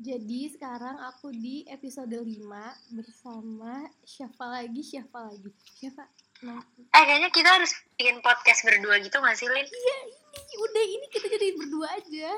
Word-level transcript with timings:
Jadi 0.00 0.48
sekarang 0.48 0.96
aku 0.98 1.28
di 1.28 1.60
episode 1.68 2.08
5 2.08 2.24
bersama 2.90 3.84
siapa 4.00 4.48
lagi, 4.48 4.80
siapa 4.80 5.28
lagi. 5.28 5.52
Siapa? 5.76 6.08
Nah, 6.40 6.56
Eh 6.72 7.02
kayaknya 7.04 7.28
kita 7.28 7.52
harus 7.52 7.68
bikin 7.94 8.24
podcast 8.24 8.64
berdua 8.64 8.96
gitu 8.96 9.20
gak 9.20 9.36
sih 9.36 9.44
Lin? 9.44 9.60
iya 9.60 9.98
ini 10.08 10.54
udah 10.56 10.84
ini 10.88 11.04
kita 11.12 11.28
jadi 11.28 11.52
berdua 11.52 11.88
aja. 11.92 12.32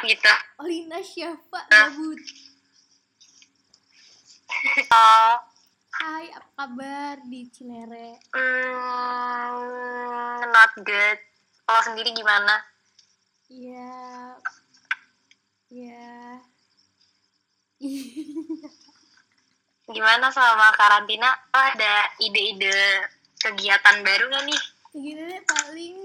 Gitu. 0.00 0.32
Olina 0.56 1.02
siapa 1.02 1.66
Ah. 1.66 1.90
gabut. 1.90 2.22
Oh, 4.88 5.34
Hai, 5.92 6.30
apa 6.30 6.46
kabar 6.56 7.18
di 7.26 7.50
Cinere? 7.50 8.16
mm, 8.30 9.56
not 10.46 10.72
good. 10.78 11.18
Kalau 11.66 11.82
sendiri 11.82 12.14
gimana? 12.14 12.62
Iya. 13.48 14.38
Iya. 15.76 16.40
Gimana 19.84 20.32
selama 20.32 20.72
karantina? 20.72 21.28
Lo 21.52 21.60
ada 21.60 22.08
ide-ide 22.16 23.04
kegiatan 23.36 24.00
baru 24.00 24.32
gak 24.32 24.44
nih? 24.48 24.60
Gini 24.96 25.22
deh 25.28 25.42
paling 25.44 25.96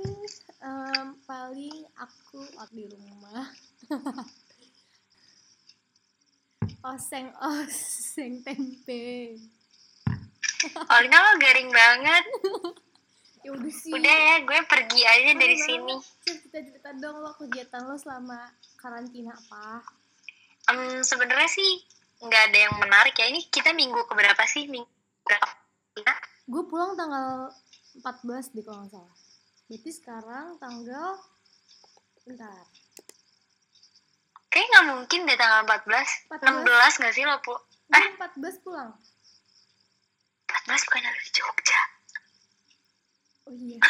em, 0.60 1.08
paling 1.24 1.78
aku 1.96 2.44
aku 2.60 2.74
di 2.76 2.86
rumah. 2.92 3.48
oseng 6.92 7.32
oseng 7.40 8.44
tempe. 8.44 9.40
Olina 10.92 11.18
lo 11.24 11.40
garing 11.40 11.72
banget. 11.72 12.26
Ya 13.42 13.58
udah 13.58 13.74
sih. 13.74 13.90
Udah 13.90 14.18
ya, 14.22 14.36
gue 14.46 14.60
pergi 14.70 15.02
aja 15.02 15.34
dari 15.34 15.58
Mana? 15.58 15.66
sini. 15.66 15.96
Cil, 16.22 16.38
kita 16.46 16.62
cerita 16.62 16.94
dong 16.94 17.26
lo 17.26 17.34
kegiatan 17.34 17.90
lo 17.90 17.98
selama 17.98 18.38
karantina 18.82 19.38
apa? 19.38 19.86
Em, 20.74 21.06
Sebenarnya 21.06 21.50
sih 21.50 21.86
nggak 22.18 22.44
ada 22.50 22.58
yang 22.58 22.74
menarik 22.82 23.14
ya. 23.14 23.30
Ini 23.30 23.46
kita 23.54 23.78
minggu 23.78 24.10
keberapa 24.10 24.42
sih? 24.50 24.66
Minggu 24.66 24.90
berapa? 25.22 25.48
Gue 26.50 26.64
pulang 26.66 26.98
tanggal 26.98 27.54
14 28.02 28.58
deh 28.58 28.66
kalau 28.66 28.82
nggak 28.84 28.92
salah. 28.98 29.16
Berarti 29.70 29.92
sekarang 29.94 30.58
tanggal 30.58 31.22
bentar. 32.26 32.66
Kayaknya 34.52 34.68
nggak 34.68 34.88
mungkin 34.92 35.20
deh 35.30 35.38
tanggal 35.38 35.62
14. 35.64 36.34
14. 36.42 36.66
16 36.66 37.00
nggak 37.00 37.14
sih 37.14 37.24
lo 37.24 37.38
pu? 37.46 37.54
Gue 37.88 38.08
14 38.18 38.64
pulang. 38.66 38.92
14 40.50 40.86
bukan 40.90 41.02
ada 41.08 41.20
di 41.22 41.32
Jogja. 41.32 41.82
Oh 43.48 43.54
iya. 43.56 43.80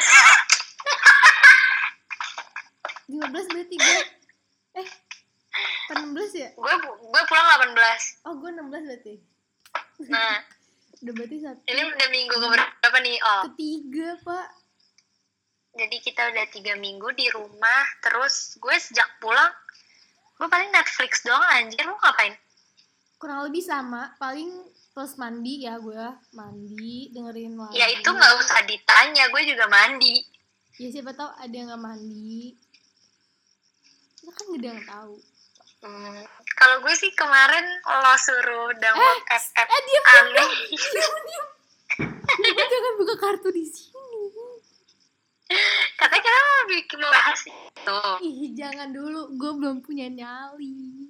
15 3.11 3.28
berarti 3.52 3.76
gue 3.76 4.20
eh 4.73 4.89
apa 5.88 6.00
16 6.00 6.16
ya? 6.33 6.50
Gue 6.55 6.73
gue 7.02 7.23
pulang 7.27 7.47
18. 7.75 8.25
Oh 8.25 8.33
gue 8.36 8.50
16 8.50 8.72
berarti. 8.88 9.16
Nah, 10.08 10.39
Udah 11.02 11.14
berarti 11.14 11.38
satu. 11.39 11.59
ini 11.66 11.81
udah 11.83 12.08
minggu 12.09 12.36
keberapa 12.36 12.97
nih? 13.02 13.17
Oh, 13.19 13.42
Ketiga 13.49 14.09
pak. 14.22 14.47
jadi 15.72 15.97
kita 15.97 16.22
udah 16.30 16.45
tiga 16.47 16.73
minggu 16.75 17.09
di 17.11 17.25
rumah. 17.27 17.83
Terus 17.99 18.55
gue 18.55 18.75
sejak 18.77 19.08
pulang, 19.17 19.49
gue 20.38 20.45
paling 20.45 20.69
Netflix 20.69 21.23
doang 21.23 21.42
anjir. 21.42 21.81
Lu 21.81 21.95
ngapain? 21.95 22.38
Kurang 23.17 23.49
lebih 23.49 23.61
sama. 23.61 24.14
Paling 24.16 24.52
plus 24.92 25.16
mandi 25.16 25.64
ya 25.64 25.80
gue 25.80 26.05
mandi 26.31 27.09
dengerin 27.09 27.55
lagu. 27.55 27.73
Ya 27.73 27.88
itu 27.88 28.05
nggak 28.05 28.33
usah 28.38 28.61
ditanya, 28.64 29.25
gue 29.27 29.42
juga 29.44 29.66
mandi. 29.67 30.19
Ya 30.77 30.88
siapa 30.88 31.11
tahu 31.11 31.31
ada 31.33 31.52
yang 31.52 31.67
nggak 31.67 31.81
mandi. 31.81 32.55
Ya 34.22 34.31
kan 34.33 34.44
gak 34.50 34.59
ada 34.61 34.67
yang 34.69 34.83
tahu. 34.86 35.16
Hmm, 35.81 36.22
kalau 36.53 36.77
gue 36.86 36.94
sih 36.94 37.09
kemarin 37.17 37.66
lo 37.81 38.14
suruh 38.22 38.69
download 38.77 39.22
app 39.33 39.45
app 39.58 39.66
Eh 39.66 39.81
diam 39.89 40.05
aneh. 40.05 40.50
diam 40.69 41.14
diam. 41.25 41.47
Lu 42.38 42.64
jangan 42.69 42.94
buka 43.02 43.16
kartu 43.17 43.49
di 43.49 43.66
sini. 43.66 44.23
Katanya 45.98 46.21
kita 46.21 46.39
mau 46.39 46.64
bikin 46.70 46.98
mau 47.02 47.11
bahas 47.11 47.42
itu. 47.49 48.02
Ih 48.21 48.39
jangan 48.54 48.93
dulu. 48.93 49.33
Gue 49.36 49.52
belum 49.58 49.82
punya 49.82 50.05
nyali. 50.05 51.09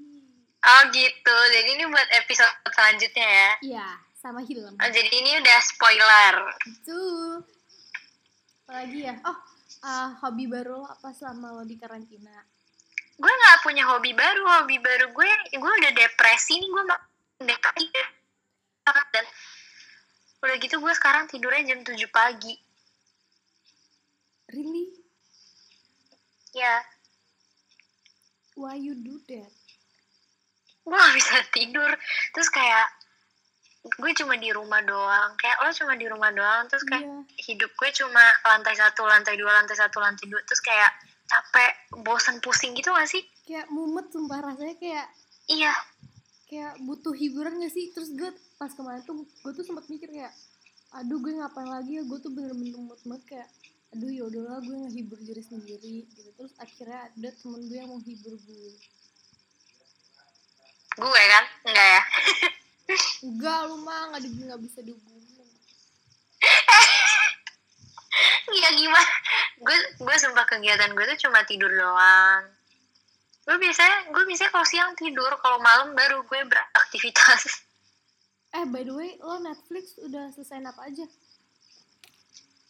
Oh 0.63 0.81
gitu. 0.95 1.35
Jadi 1.51 1.69
ini 1.75 1.83
buat 1.91 2.09
episode 2.23 2.55
selanjutnya 2.71 3.27
ya. 3.27 3.51
Iya 3.59 3.87
sama 4.21 4.45
film. 4.45 4.77
Oh, 4.77 4.89
jadi 4.93 5.09
ini 5.09 5.41
udah 5.41 5.59
spoiler. 5.65 6.35
Itu. 6.69 7.01
Apalagi 8.63 8.99
ya? 9.09 9.17
Oh, 9.25 9.37
ah, 9.81 10.13
hobi 10.21 10.45
baru 10.45 10.85
lo 10.85 10.87
apa 10.87 11.09
selama 11.09 11.57
lo 11.57 11.65
di 11.65 11.73
karantina? 11.73 12.45
Gue 13.21 13.29
nggak 13.31 13.61
punya 13.61 13.83
hobi 13.85 14.11
baru. 14.11 14.41
Hobi 14.41 14.81
baru 14.81 15.13
gue, 15.13 15.29
gue 15.53 15.71
udah 15.77 15.91
depresi 15.93 16.57
nih. 16.57 16.69
Gue 16.69 16.83
mak- 16.83 17.05
depresi 17.39 17.85
dan 19.13 19.25
udah 20.41 20.57
gitu 20.57 20.81
gue 20.81 20.93
sekarang 20.97 21.29
tidurnya 21.29 21.69
jam 21.69 21.85
7 21.85 21.93
pagi. 22.09 22.57
Really? 24.49 24.89
Ya, 26.51 26.83
Why 28.57 28.75
you 28.75 28.93
do 28.93 29.15
that? 29.31 29.47
gue 30.81 30.97
gak 30.97 31.15
bisa 31.15 31.35
tidur. 31.53 31.91
Terus 32.35 32.49
kayak 32.51 32.89
gue 33.85 34.11
cuma 34.17 34.35
di 34.35 34.49
rumah 34.51 34.81
doang. 34.83 35.37
Kayak 35.39 35.57
lo 35.61 35.71
cuma 35.71 35.93
di 35.95 36.05
rumah 36.09 36.33
doang. 36.33 36.67
Terus 36.67 36.83
kayak 36.83 37.05
Iya. 37.05 37.21
hidup 37.47 37.71
gue 37.71 37.89
cuma 37.95 38.21
lantai 38.43 38.75
satu, 38.75 39.05
lantai 39.07 39.37
dua, 39.39 39.55
lantai 39.55 39.77
satu, 39.77 40.01
lantai 40.01 40.25
dua. 40.27 40.41
Terus 40.43 40.59
kayak 40.59 40.91
capek, 41.31 41.73
bosan, 42.03 42.43
pusing 42.43 42.75
gitu 42.75 42.91
gak 42.91 43.07
sih? 43.07 43.23
Kayak 43.47 43.71
mumet 43.71 44.11
sumpah 44.11 44.43
rasanya 44.43 44.75
kayak 44.75 45.07
Iya, 45.47 45.73
kayak 46.51 46.83
butuh 46.83 47.15
hiburan 47.15 47.63
gak 47.63 47.71
sih? 47.71 47.91
Terus 47.95 48.11
gue 48.19 48.29
pas 48.59 48.71
kemarin 48.75 49.01
tuh 49.07 49.23
gue 49.23 49.51
tuh 49.55 49.63
sempat 49.63 49.87
mikir 49.87 50.11
kayak 50.11 50.35
aduh 50.91 51.23
gue 51.23 51.31
ngapain 51.39 51.71
lagi 51.71 51.97
ya 51.97 52.03
gue 52.03 52.19
tuh 52.19 52.35
bener-bener 52.35 52.75
mumet 52.75 52.99
banget 53.07 53.23
kayak 53.31 53.47
aduh 53.95 54.11
ya 54.11 54.27
udahlah 54.27 54.59
gue 54.59 54.75
ngehibur 54.75 55.19
diri 55.23 55.39
sendiri 55.39 56.03
gitu 56.03 56.29
terus 56.35 56.51
akhirnya 56.59 57.07
ada 57.07 57.29
temen 57.31 57.63
gue 57.71 57.77
yang 57.79 57.87
mau 57.87 57.99
hibur 58.03 58.35
gue 58.35 58.75
gue 60.91 61.23
kan? 61.31 61.45
Enggak 61.63 61.87
ya? 61.87 62.01
enggak 63.25 63.59
lu 63.71 63.75
mah 63.87 64.11
nggak 64.11 64.21
nggak 64.27 64.61
bisa 64.67 64.79
dihubungin 64.83 65.31
Iya 68.51 68.69
gimana? 68.75 69.13
Gue 69.71 70.03
gue 70.03 70.15
sumpah 70.19 70.43
kegiatan 70.43 70.91
gue 70.91 71.05
tuh 71.15 71.31
cuma 71.31 71.47
tidur 71.47 71.71
doang. 71.71 72.43
Gue 73.47 73.55
biasanya 73.55 74.11
gue 74.11 74.23
biasanya 74.27 74.51
kalau 74.51 74.67
siang 74.67 74.91
tidur, 74.99 75.31
kalau 75.39 75.63
malam 75.63 75.95
baru 75.95 76.27
gue 76.27 76.43
beraktivitas. 76.43 77.63
eh 78.59 78.67
by 78.67 78.83
the 78.83 78.91
way 78.91 79.15
lo 79.23 79.39
Netflix 79.39 79.95
udah 80.03 80.27
selesai 80.35 80.59
apa 80.59 80.83
aja 80.83 81.07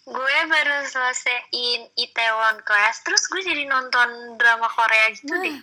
gue 0.02 0.38
baru 0.50 0.78
selesaiin 0.90 1.94
Itaewon 1.94 2.62
Class, 2.66 3.06
terus 3.06 3.26
gue 3.30 3.42
jadi 3.42 3.70
nonton 3.70 4.38
drama 4.38 4.66
Korea 4.70 5.14
gitu 5.14 5.30
nah 5.30 5.46
deh. 5.46 5.58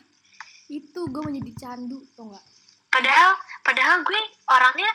itu 0.71 1.01
gue 1.11 1.23
menjadi 1.23 1.53
candu 1.59 2.03
tuh 2.15 2.31
nggak 2.31 2.45
Padahal 2.89 3.37
padahal 3.67 4.01
gue 4.07 4.21
orangnya 4.49 4.91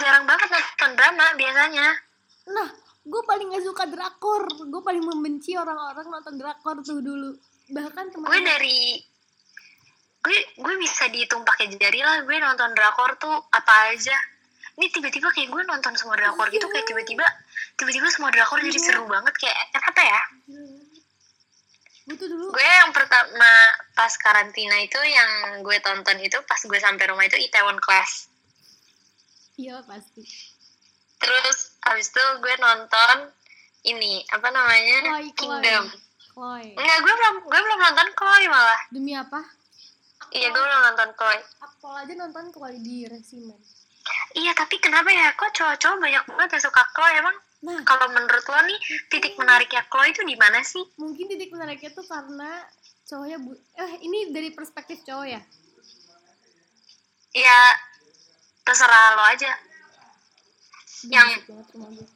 jarang 0.00 0.24
banget 0.24 0.48
nonton 0.48 0.90
drama 0.96 1.26
biasanya. 1.36 1.86
Nah, 2.50 2.68
gue 3.04 3.22
paling 3.22 3.52
gak 3.52 3.64
suka 3.64 3.84
drakor. 3.86 4.42
Gue 4.64 4.80
paling 4.80 5.04
membenci 5.04 5.52
orang-orang 5.54 6.08
nonton 6.08 6.34
drakor 6.34 6.80
tuh 6.80 6.98
dulu. 6.98 7.36
Bahkan 7.68 8.04
Gue 8.10 8.14
kemarin 8.18 8.44
dari 8.44 8.96
gue 10.20 10.38
gue 10.56 10.74
bisa 10.80 11.04
dihitung 11.06 11.44
pakai 11.44 11.68
jari 11.70 12.00
lah 12.00 12.24
gue 12.24 12.36
nonton 12.38 12.72
drakor 12.72 13.12
tuh 13.16 13.36
apa 13.50 13.92
aja. 13.92 14.16
Ini 14.74 14.90
tiba-tiba 14.90 15.30
kayak 15.30 15.48
gue 15.48 15.62
nonton 15.62 15.92
semua 15.94 16.16
drakor 16.16 16.48
gitu 16.48 16.64
kayak 16.66 16.82
tiba-tiba 16.84 17.22
tiba-tiba 17.74 18.08
semua 18.08 18.32
drakor 18.32 18.58
jadi 18.58 18.72
Iya. 18.72 18.82
seru 18.82 19.04
banget 19.04 19.34
kayak 19.36 19.58
kenapa 19.70 20.00
ya? 20.00 20.20
gue 22.04 22.16
tuh 22.16 22.28
dulu 22.28 22.52
Gue 22.52 22.60
yang 22.60 22.92
pertama 22.92 23.52
pas 23.92 24.12
karantina 24.14 24.76
itu 24.76 25.00
yang 25.00 25.30
gue 25.60 25.76
tonton 25.80 26.20
itu 26.20 26.36
pas 26.44 26.60
gue 26.60 26.76
sampai 26.76 27.04
rumah 27.08 27.24
itu 27.24 27.36
Itaewon 27.38 27.80
Class. 27.80 28.28
iya 29.54 29.78
pasti. 29.82 30.20
Terus 31.16 31.73
habis 31.84 32.08
itu 32.08 32.24
gue 32.40 32.54
nonton 32.60 33.16
ini 33.84 34.24
apa 34.32 34.48
namanya 34.48 34.98
Chloe, 35.04 35.30
Kingdom. 35.36 35.84
Chloe. 36.32 36.72
Enggak, 36.72 36.98
gue 37.04 37.14
belum 37.14 37.34
gue 37.44 37.60
belum 37.60 37.78
nonton 37.80 38.08
Chloe 38.16 38.46
malah. 38.48 38.80
Demi 38.88 39.12
apa? 39.12 39.40
Iya, 40.32 40.48
gue 40.50 40.62
belum 40.64 40.80
nonton 40.92 41.10
Chloe. 41.14 41.40
Akpol 41.60 41.94
aja 41.94 42.12
nonton 42.16 42.44
Chloe 42.50 42.80
di 42.80 43.04
Resimen. 43.04 43.60
Iya, 44.34 44.52
tapi 44.56 44.82
kenapa 44.82 45.08
ya? 45.12 45.30
Kok 45.36 45.52
cowok-cowok 45.54 45.96
banyak 46.00 46.24
banget 46.26 46.50
yang 46.58 46.64
suka 46.64 46.82
Chloe? 46.96 47.14
Emang 47.20 47.36
Nah, 47.64 47.80
kalau 47.88 48.12
menurut 48.12 48.44
lo 48.44 48.60
nih, 48.68 48.76
titik 49.08 49.40
menariknya 49.40 49.88
Chloe 49.88 50.12
itu 50.12 50.20
di 50.20 50.36
mana 50.36 50.60
sih? 50.60 50.84
mungkin 51.00 51.32
titik 51.32 51.48
menariknya 51.48 51.96
tuh 51.96 52.04
karena 52.04 52.60
cowoknya 53.08 53.40
bu 53.40 53.56
eh 53.56 53.92
ini 54.04 54.28
dari 54.36 54.52
perspektif 54.52 55.00
cowok 55.00 55.26
ya. 55.32 55.40
Ya, 57.32 57.60
terserah 58.68 59.16
lo 59.16 59.24
aja. 59.32 59.56
Yang- 61.10 61.44
gue. 61.48 62.06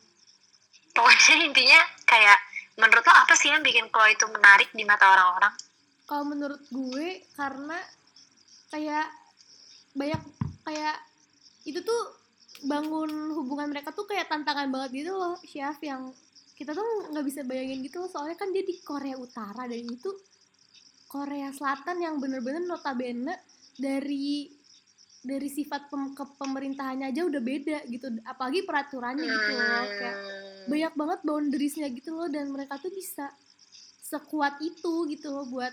Pokoknya 0.93 1.35
intinya 1.49 1.81
kayak, 2.08 2.38
menurut 2.79 3.05
lo 3.05 3.14
apa 3.14 3.35
sih 3.37 3.52
yang 3.52 3.62
bikin 3.62 3.88
Chloe 3.93 4.14
itu 4.14 4.26
menarik 4.31 4.70
di 4.73 4.85
mata 4.87 5.06
orang-orang? 5.08 5.55
Kalau 6.08 6.25
menurut 6.25 6.62
gue 6.73 7.23
karena 7.37 7.76
kayak 8.73 9.06
banyak 9.96 10.23
kayak 10.64 10.96
itu 11.64 11.81
tuh 11.85 12.02
bangun 12.64 13.32
hubungan 13.37 13.70
mereka 13.70 13.94
tuh 13.94 14.08
kayak 14.08 14.26
tantangan 14.29 14.69
banget 14.73 15.05
gitu 15.05 15.12
loh 15.14 15.37
chef 15.46 15.79
yang 15.84 16.11
kita 16.58 16.75
tuh 16.75 17.12
nggak 17.14 17.26
bisa 17.29 17.46
bayangin 17.46 17.87
gitu 17.87 18.02
loh 18.02 18.11
soalnya 18.11 18.34
kan 18.34 18.50
dia 18.50 18.67
di 18.67 18.82
Korea 18.82 19.14
Utara 19.14 19.70
dan 19.70 19.79
itu 19.79 20.11
Korea 21.06 21.55
Selatan 21.55 22.02
yang 22.02 22.19
bener-bener 22.19 22.67
notabene 22.67 23.32
dari 23.79 24.50
dari 25.20 25.49
sifat 25.49 25.87
pem, 25.87 26.12
ke 26.12 26.25
pemerintahannya 26.32 27.06
aja 27.06 27.23
udah 27.23 27.41
beda 27.41 27.79
gitu 27.87 28.06
apalagi 28.23 28.62
peraturannya 28.62 29.26
gitu 29.26 29.53
loh 29.53 29.87
kayak 29.93 30.17
Hmm. 30.17 30.67
banyak 30.69 30.93
banget 30.94 31.20
boundariesnya 31.23 31.88
gitu 31.91 32.11
loh 32.12 32.26
dan 32.26 32.49
mereka 32.49 32.76
tuh 32.76 32.91
bisa 32.91 33.32
sekuat 34.00 34.61
itu 34.61 34.93
gitu 35.06 35.29
loh 35.29 35.47
buat 35.47 35.73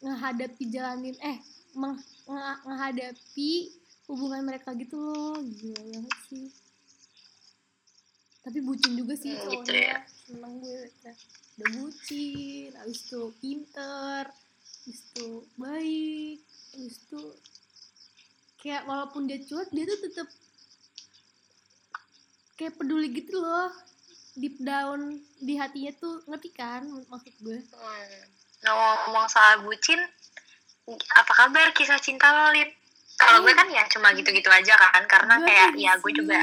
ngehadapi 0.00 0.64
jalanin 0.66 1.16
eh 1.20 1.38
meng- 1.72 1.98
nge- 2.24 2.60
ngehadapi 2.64 3.52
hubungan 4.06 4.42
mereka 4.44 4.72
gitu 4.72 4.98
loh 4.98 5.38
gila 5.38 5.80
banget 5.80 6.18
sih 6.26 6.46
tapi 8.40 8.58
bucin 8.60 8.92
juga 8.94 9.14
sih 9.14 9.30
Hmm, 9.30 9.38
gitu 9.38 9.48
cowoknya 9.62 9.80
ya. 9.84 9.98
seneng 10.20 10.54
gue 10.58 10.78
udah 10.80 11.16
bucin 11.74 12.70
abis 12.78 13.00
itu 13.04 13.20
pinter 13.36 14.24
abis 14.80 15.00
itu 15.06 15.28
baik 15.54 16.38
abis 16.74 16.96
itu 16.98 17.20
kayak 18.60 18.84
walaupun 18.84 19.24
dia 19.24 19.40
cuek 19.40 19.68
dia 19.72 19.84
tuh 19.88 19.98
tetep 20.04 20.28
kayak 22.54 22.76
peduli 22.76 23.08
gitu 23.12 23.40
loh. 23.40 23.72
Deep 24.38 24.62
down 24.62 25.18
di 25.42 25.58
hatinya 25.58 25.90
tuh 25.98 26.22
ngerti 26.30 26.50
kan 26.54 26.86
maksud 27.10 27.34
gue? 27.42 27.58
Hmm. 27.74 28.22
ngomong 28.60 29.24
soal 29.26 29.64
bucin 29.64 29.96
apa 31.16 31.32
kabar 31.32 31.72
kisah 31.72 31.96
cinta 31.96 32.28
lo 32.28 32.52
Lin? 32.52 32.68
kalau 33.20 33.44
gue 33.44 33.52
kan 33.52 33.68
ya 33.68 33.84
cuma 33.88 34.12
gitu-gitu 34.16 34.48
aja 34.48 34.76
kan 34.76 35.04
karena 35.04 35.40
Gue 35.40 35.46
kayak 35.48 35.70
ya 35.76 35.92
gue 36.00 36.12
juga 36.12 36.40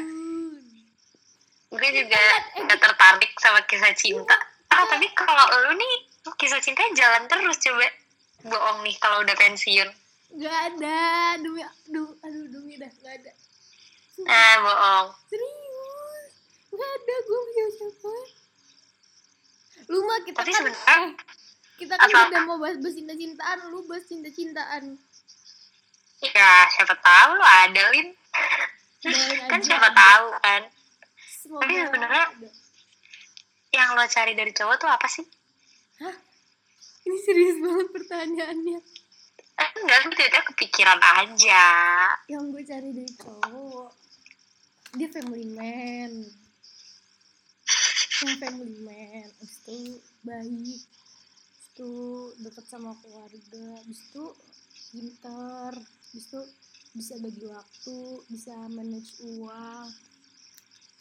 gue 1.67 1.89
juga 1.93 2.21
Eh, 2.57 2.63
gak 2.65 2.79
tertarik 2.79 3.31
sama 3.37 3.61
kisah 3.69 3.93
cinta. 3.97 4.33
Ah 4.73 4.85
tapi 4.89 5.09
kalau 5.13 5.45
lu 5.67 5.77
nih 5.77 5.93
kisah 6.37 6.61
cintanya 6.61 6.93
jalan 6.93 7.23
terus 7.29 7.57
coba 7.61 7.87
bohong 8.45 8.79
nih 8.85 8.95
kalau 9.01 9.21
udah 9.25 9.35
pensiun 9.35 9.89
Gak 10.37 10.57
ada. 10.69 10.99
Demi 11.37 11.61
aduh 11.61 12.09
aduh 12.19 12.45
demi 12.47 12.73
dah 12.75 12.91
gak 12.95 13.13
ada. 13.15 13.31
Eh 14.17 14.55
bohong. 14.59 15.07
Serius? 15.27 16.31
Gak 16.69 16.91
ada 16.91 17.15
gue 17.19 17.39
punya 17.43 17.65
siapa? 17.71 18.13
Lu 19.87 19.97
mah 20.03 20.19
kita 20.21 20.37
Tapi 20.37 20.51
kan 20.51 20.61
sebenarnya- 20.61 20.87
eh, 20.91 21.09
kita 21.77 21.93
kan 21.95 22.07
Apa? 22.07 22.19
udah 22.27 22.41
mau 22.43 22.57
bahas 22.57 22.77
bahas 22.77 22.93
cinta 22.93 23.13
cintaan 23.13 23.59
lu 23.69 23.85
bahas 23.85 24.03
cinta 24.03 24.27
cintaan 24.27 24.97
ya 26.19 26.65
siapa 26.67 26.97
tahu 26.97 27.29
lo 27.31 27.45
ada 27.45 27.83
Lin. 27.93 28.09
Kan 29.47 29.61
siapa 29.61 29.87
ada. 29.87 29.95
tahu 29.95 30.25
kan. 30.35 30.61
Semoga 31.37 31.61
Tapi 31.61 31.73
sebenarnya- 31.79 32.29
yang 33.69 33.89
lo 33.93 34.03
cari 34.03 34.33
dari 34.33 34.51
cowok 34.51 34.75
tuh 34.75 34.89
apa 34.89 35.05
sih? 35.07 35.21
Ini 37.05 37.17
serius 37.21 37.57
banget 37.57 37.87
pertanyaannya 37.91 38.79
eh, 39.57 39.69
enggak 39.81 39.97
gue 40.05 40.13
tiba-tiba 40.13 40.43
kepikiran 40.53 41.01
aja. 41.01 41.65
Yang 42.29 42.43
gue 42.53 42.63
cari 42.65 42.89
dari 42.93 43.13
cowok 43.17 43.89
dia 44.97 45.09
family 45.13 45.45
man. 45.53 46.11
Yang 48.17 48.37
family 48.41 48.75
man 48.81 49.27
Abis 49.43 49.57
itu 49.61 49.77
baik 50.25 50.81
Abis 51.53 51.67
itu 51.69 51.93
deket 52.41 52.65
sama 52.65 52.97
keluarga 53.03 53.65
Abis 53.85 53.99
itu 54.09 54.25
pinter 54.89 55.71
Abis 55.77 56.25
itu 56.31 56.41
bisa 56.97 57.13
bagi 57.21 57.45
waktu 57.45 57.97
bisa 58.33 58.55
manage 58.73 59.21
uang. 59.21 59.85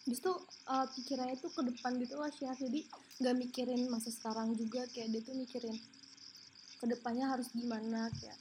Abis 0.04 0.18
itu 0.20 0.32
eh, 0.68 0.86
pikirannya 0.92 1.36
tuh 1.40 1.52
ke 1.56 1.62
depan 1.64 1.96
gitu 1.96 2.20
loh 2.20 2.28
Syaf 2.28 2.60
jadi 2.60 2.84
nggak 3.16 3.36
mikirin 3.38 3.88
masa 3.88 4.12
sekarang 4.12 4.52
juga 4.52 4.84
kayak 4.92 5.08
dia 5.08 5.22
tuh 5.24 5.32
mikirin 5.40 5.72
ke 6.76 6.84
depannya 6.84 7.26
harus 7.32 7.48
gimana 7.56 8.12
kayak 8.20 8.38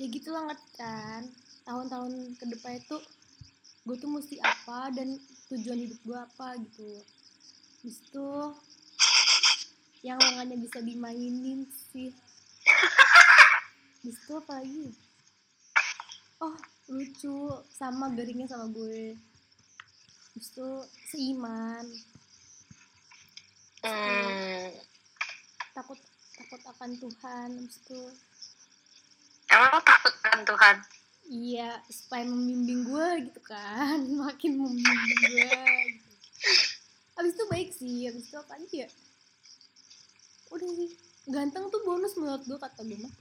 ya 0.00 0.06
gitu 0.08 0.28
lah 0.32 0.50
ngerti 0.50 0.70
kan. 0.78 1.22
Tahun-tahun 1.62 2.34
ke 2.42 2.44
depan 2.58 2.78
itu 2.80 2.96
gue 3.86 3.96
tuh 3.98 4.10
mesti 4.10 4.36
apa 4.42 4.90
dan 4.94 5.18
tujuan 5.50 5.78
hidup 5.78 5.98
gue 6.02 6.18
apa 6.18 6.58
gitu. 6.58 6.90
Habis 7.82 7.98
itu 8.02 8.28
yang 10.02 10.18
lengannya 10.18 10.58
bisa 10.58 10.82
dimainin 10.82 11.66
sih. 11.90 12.10
Habis 14.02 14.16
itu 14.18 14.32
apa 14.34 14.52
lagi? 14.58 14.86
Oh 16.42 16.56
lucu 16.90 17.62
sama 17.70 18.10
garingnya 18.10 18.50
sama 18.50 18.66
gue. 18.74 19.14
Habis 20.34 20.48
itu 20.50 20.68
seiman. 21.10 21.86
Hmm, 23.82 24.70
takut 25.74 25.98
takut 26.52 26.68
akan 26.68 26.90
Tuhan 27.00 27.48
Habis 27.56 27.76
itu 27.80 28.00
emang 29.48 29.68
lo 29.72 29.80
takut 29.80 30.14
kan 30.20 30.44
Tuhan 30.44 30.76
Iya, 31.32 31.80
supaya 31.88 32.28
membimbing 32.28 32.92
gue 32.92 33.08
gitu 33.30 33.40
kan, 33.46 34.04
makin 34.26 34.58
membimbing 34.58 35.20
gue. 35.32 35.48
Gitu. 35.48 36.04
Abis 37.16 37.32
itu 37.32 37.44
baik 37.48 37.70
sih, 37.72 38.10
abis 38.10 38.26
itu 38.28 38.36
apa 38.36 38.58
lagi 38.58 38.84
ya? 38.84 38.88
Udah 40.52 40.68
sih, 40.76 40.90
ganteng 41.30 41.72
tuh 41.72 41.80
bonus 41.88 42.18
menurut 42.20 42.42
gue 42.44 42.58
kata 42.58 42.84
gue 42.84 42.98
mah. 43.00 43.14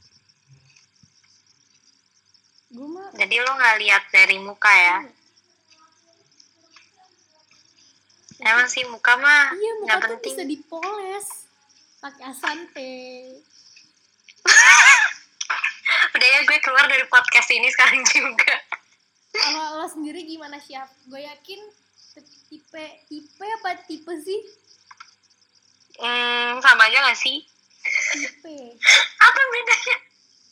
Gue 2.74 2.88
mah 2.90 3.08
jadi 3.16 3.36
lo 3.44 3.52
nggak 3.56 3.78
lihat 3.80 4.04
dari 4.12 4.38
muka 4.44 4.72
ya 4.72 4.98
emang 8.42 8.68
sih 8.72 8.84
muka 8.90 9.14
mah 9.22 9.54
iya 9.54 9.72
muka 9.84 9.96
penting 10.08 10.34
bisa 10.34 10.44
dipoles 10.48 11.41
pakai 12.02 12.34
asante. 12.34 12.94
udah 16.18 16.28
ya 16.34 16.40
gue 16.50 16.58
keluar 16.66 16.86
dari 16.90 17.06
podcast 17.06 17.50
ini 17.54 17.70
sekarang 17.70 18.02
juga. 18.10 18.58
Kalau 19.32 19.80
lo 19.80 19.88
sendiri 19.88 20.26
gimana 20.26 20.58
siap? 20.58 20.90
Gue 21.06 21.22
yakin 21.22 21.62
tipe 22.50 22.86
tipe 23.08 23.46
apa 23.62 23.86
tipe 23.86 24.12
sih? 24.18 24.42
hmm, 26.02 26.58
sama 26.60 26.90
aja 26.90 27.06
gak 27.06 27.22
sih? 27.22 27.46
Tipe. 28.18 28.58
apa 29.30 29.42
bedanya? 29.54 29.98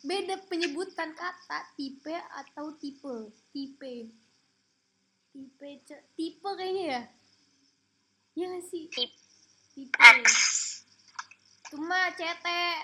Beda 0.06 0.36
penyebutan 0.48 1.18
kata 1.18 1.66
tipe 1.74 2.14
atau 2.14 2.78
tipe? 2.78 3.34
Tipe. 3.50 4.14
Tipe 5.34 5.70
tipe 6.14 6.50
kayaknya 6.56 6.86
ya? 6.86 7.02
Ya 8.38 8.46
nggak 8.54 8.66
sih? 8.70 8.86
Tip 8.94 9.12
tipe. 9.74 9.98
X 9.98 10.49
cuma 11.70 12.10
cetek 12.18 12.82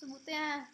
sebutnya. 0.00 0.66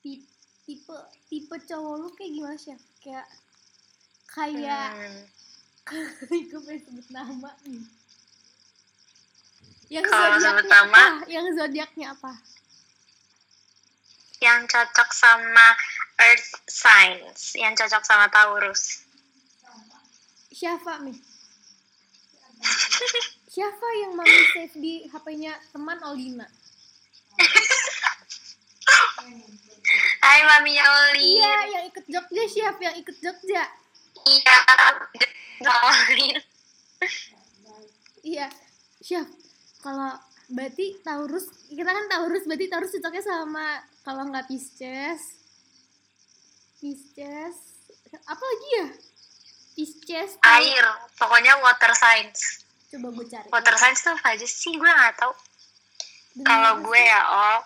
Tipe 0.00 0.96
tipe 1.26 1.56
cowok 1.66 1.94
lu 1.98 2.08
kayak 2.14 2.30
gimana 2.30 2.56
sih? 2.56 2.78
Kayak 3.02 3.26
kayak 4.30 4.94
Hmm, 4.94 5.26
gue 6.50 6.60
pengen 6.62 6.82
sebut 6.86 7.06
nama 7.10 7.50
nih. 7.66 7.82
Yang 9.90 10.06
Kalau 10.06 10.38
zodiaknya 10.38 10.70
nama? 10.70 11.02
apa? 11.02 11.26
Yang 11.26 11.46
zodiaknya 11.58 12.06
apa? 12.14 12.32
Yang 14.38 14.60
cocok 14.70 15.10
sama 15.10 15.66
Earth 16.22 16.50
Signs 16.70 17.58
yang 17.58 17.74
cocok 17.74 18.06
sama 18.06 18.30
Taurus. 18.30 19.02
Siapa 20.54 21.02
nih? 21.02 21.18
Siapa 23.50 23.82
yang 24.06 24.14
mami 24.14 24.30
save 24.54 24.78
di 24.78 25.02
HP-nya 25.10 25.50
teman 25.74 25.98
Olina? 26.06 26.46
Hai 30.22 30.46
maminya 30.46 30.86
Oli 30.86 31.34
Iya, 31.34 31.56
yang 31.74 31.84
ikut 31.90 32.06
Jogja 32.06 32.44
siapa 32.46 32.78
yang 32.78 32.94
ikut 33.02 33.16
Jogja? 33.18 33.66
iya 34.30 34.54
Oli 35.66 36.38
Iya, 38.22 38.46
siap. 39.02 39.26
Kalau 39.82 40.14
berarti 40.46 41.02
Taurus, 41.02 41.50
kita 41.74 41.90
kan 41.90 42.06
Taurus, 42.06 42.46
berarti 42.46 42.70
Taurus 42.70 42.94
cocoknya 42.94 43.22
sama 43.26 43.82
kalau 44.06 44.30
nggak 44.30 44.46
Pisces, 44.46 45.42
Pisces, 46.78 47.56
apa 48.30 48.44
lagi 48.46 48.68
ya? 48.78 48.86
Pisces, 49.74 50.38
air. 50.38 50.86
Pokoknya 51.18 51.58
water 51.58 51.90
signs 51.98 52.69
Coba 52.90 53.08
gue 53.14 53.26
cari. 53.30 53.48
water 53.54 53.76
signs 53.78 54.02
tuh 54.02 54.10
apa 54.18 54.34
aja 54.34 54.46
sih? 54.50 54.74
Gue 54.74 54.90
nggak 54.90 55.14
tahu. 55.14 55.32
Kalau 56.42 56.82
gue 56.82 57.00
ya 57.00 57.22
oh. 57.22 57.60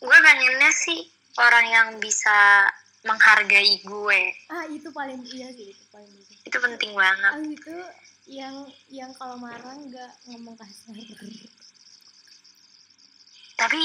Gue 0.00 0.18
pengennya 0.18 0.72
sih 0.72 1.04
orang 1.36 1.66
yang 1.68 1.88
bisa 2.00 2.66
menghargai 3.04 3.84
gue. 3.84 4.20
Ah 4.48 4.64
itu 4.64 4.88
paling 4.96 5.20
iya 5.28 5.52
sih 5.52 5.76
itu 5.76 5.84
paling 5.92 6.08
itu. 6.08 6.32
itu 6.48 6.56
penting 6.56 6.92
banget. 6.96 7.32
Ah 7.36 7.44
itu 7.44 7.76
yang 8.32 8.56
yang 8.88 9.10
kalau 9.20 9.36
marah 9.36 9.76
nggak 9.76 10.12
ngomong 10.32 10.56
kasar. 10.56 10.96
tapi 13.62 13.78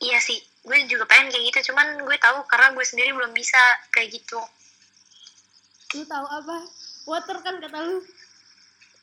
iya 0.00 0.16
sih 0.24 0.40
gue 0.62 0.78
juga 0.86 1.04
pengen 1.10 1.34
kayak 1.34 1.50
gitu. 1.50 1.74
Cuman 1.74 1.98
gue 1.98 2.16
tahu 2.22 2.46
karena 2.46 2.70
gue 2.70 2.84
sendiri 2.86 3.10
belum 3.10 3.34
bisa 3.34 3.58
kayak 3.90 4.14
gitu. 4.14 4.38
Lu 5.98 6.06
tahu 6.06 6.26
apa? 6.30 6.56
Water 7.10 7.36
kan 7.42 7.58
kata 7.58 7.78
lu 7.82 7.98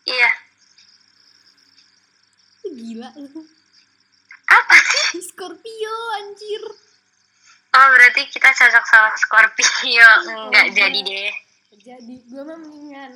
iya. 0.06 0.30
Gila 2.70 3.10
lu. 3.18 3.42
Apa 4.46 4.76
sih? 4.86 5.22
Scorpio 5.26 5.94
anjir. 6.22 6.64
Oh 7.70 7.88
berarti 7.94 8.26
kita 8.30 8.50
cocok 8.50 8.86
sama 8.86 9.10
Scorpio. 9.18 10.10
Enggak 10.50 10.66
Oh. 10.70 10.74
jadi 10.74 11.00
deh. 11.02 11.34
Jadi 11.80 12.16
gue 12.28 12.42
mah 12.44 12.58
mendingan. 12.58 13.14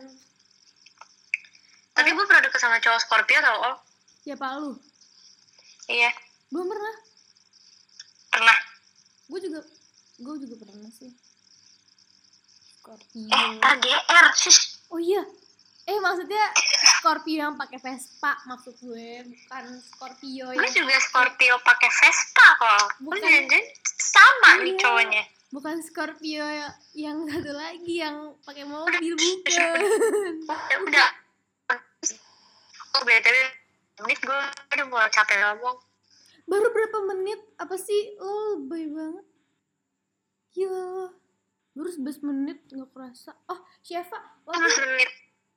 Tapi 1.93 2.09
gue 2.09 2.25
pernah 2.25 2.41
deket 2.41 2.59
sama 2.61 2.81
cowok 2.81 3.01
Scorpio 3.01 3.39
tau 3.41 3.57
oh 3.61 3.77
siapa 4.23 4.57
lu? 4.57 4.73
Iya. 5.85 6.09
Gue 6.49 6.63
pernah. 6.65 6.95
Pernah. 8.31 8.57
Gue 9.29 9.39
juga 9.41 9.59
gue 10.17 10.35
juga 10.41 10.55
pernah 10.65 10.89
sih. 10.89 11.11
Scorpio. 12.79 13.29
Eh 13.29 13.49
KGR 13.59 14.27
sih 14.33 14.57
oh 14.89 15.01
iya 15.01 15.21
eh 15.83 15.99
maksudnya 15.99 16.43
Scorpio 16.95 17.35
yang 17.37 17.55
pakai 17.55 17.75
Vespa 17.75 18.39
maksud 18.45 18.71
gue 18.79 19.09
bukan 19.25 19.65
Scorpio 19.77 20.47
gue 20.47 20.55
yang 20.55 20.71
juga 20.73 20.95
Scorpio 20.97 21.59
pakai 21.59 21.89
Vespa 21.91 22.47
kok. 22.55 22.83
Gue 22.99 23.11
Bukan. 23.11 23.19
jangan 23.21 23.63
sama 23.83 24.49
nih 24.59 24.73
Iya. 24.73 24.79
cowoknya. 24.79 25.23
bukan 25.49 25.75
Scorpio 25.79 26.45
yang 26.93 27.27
satu 27.27 27.51
lagi 27.51 27.99
yang 27.99 28.15
pakai 28.41 28.63
mobil 28.63 29.13
bukan. 29.13 29.79
Udah 30.41 30.79
udah. 30.81 31.09
Oh 32.93 33.01
btw 33.01 33.37
menit 33.99 34.19
gue 34.19 34.39
udah 34.71 34.85
mulai 34.87 35.09
capek 35.09 35.37
ngomong. 35.37 35.77
Baru 36.43 36.67
berapa 36.69 36.97
menit? 37.07 37.39
Apa 37.55 37.75
sih? 37.75 38.17
Lo 38.17 38.33
lebay 38.57 38.87
banget. 38.87 39.25
Gila 40.51 41.09
baru 41.73 41.89
11 41.89 42.21
menit 42.23 42.57
nggak 42.67 42.89
kerasa. 42.89 43.33
Oh 43.45 43.59
Syifa 43.81 44.17
lo 44.43 44.53
menit 44.53 45.09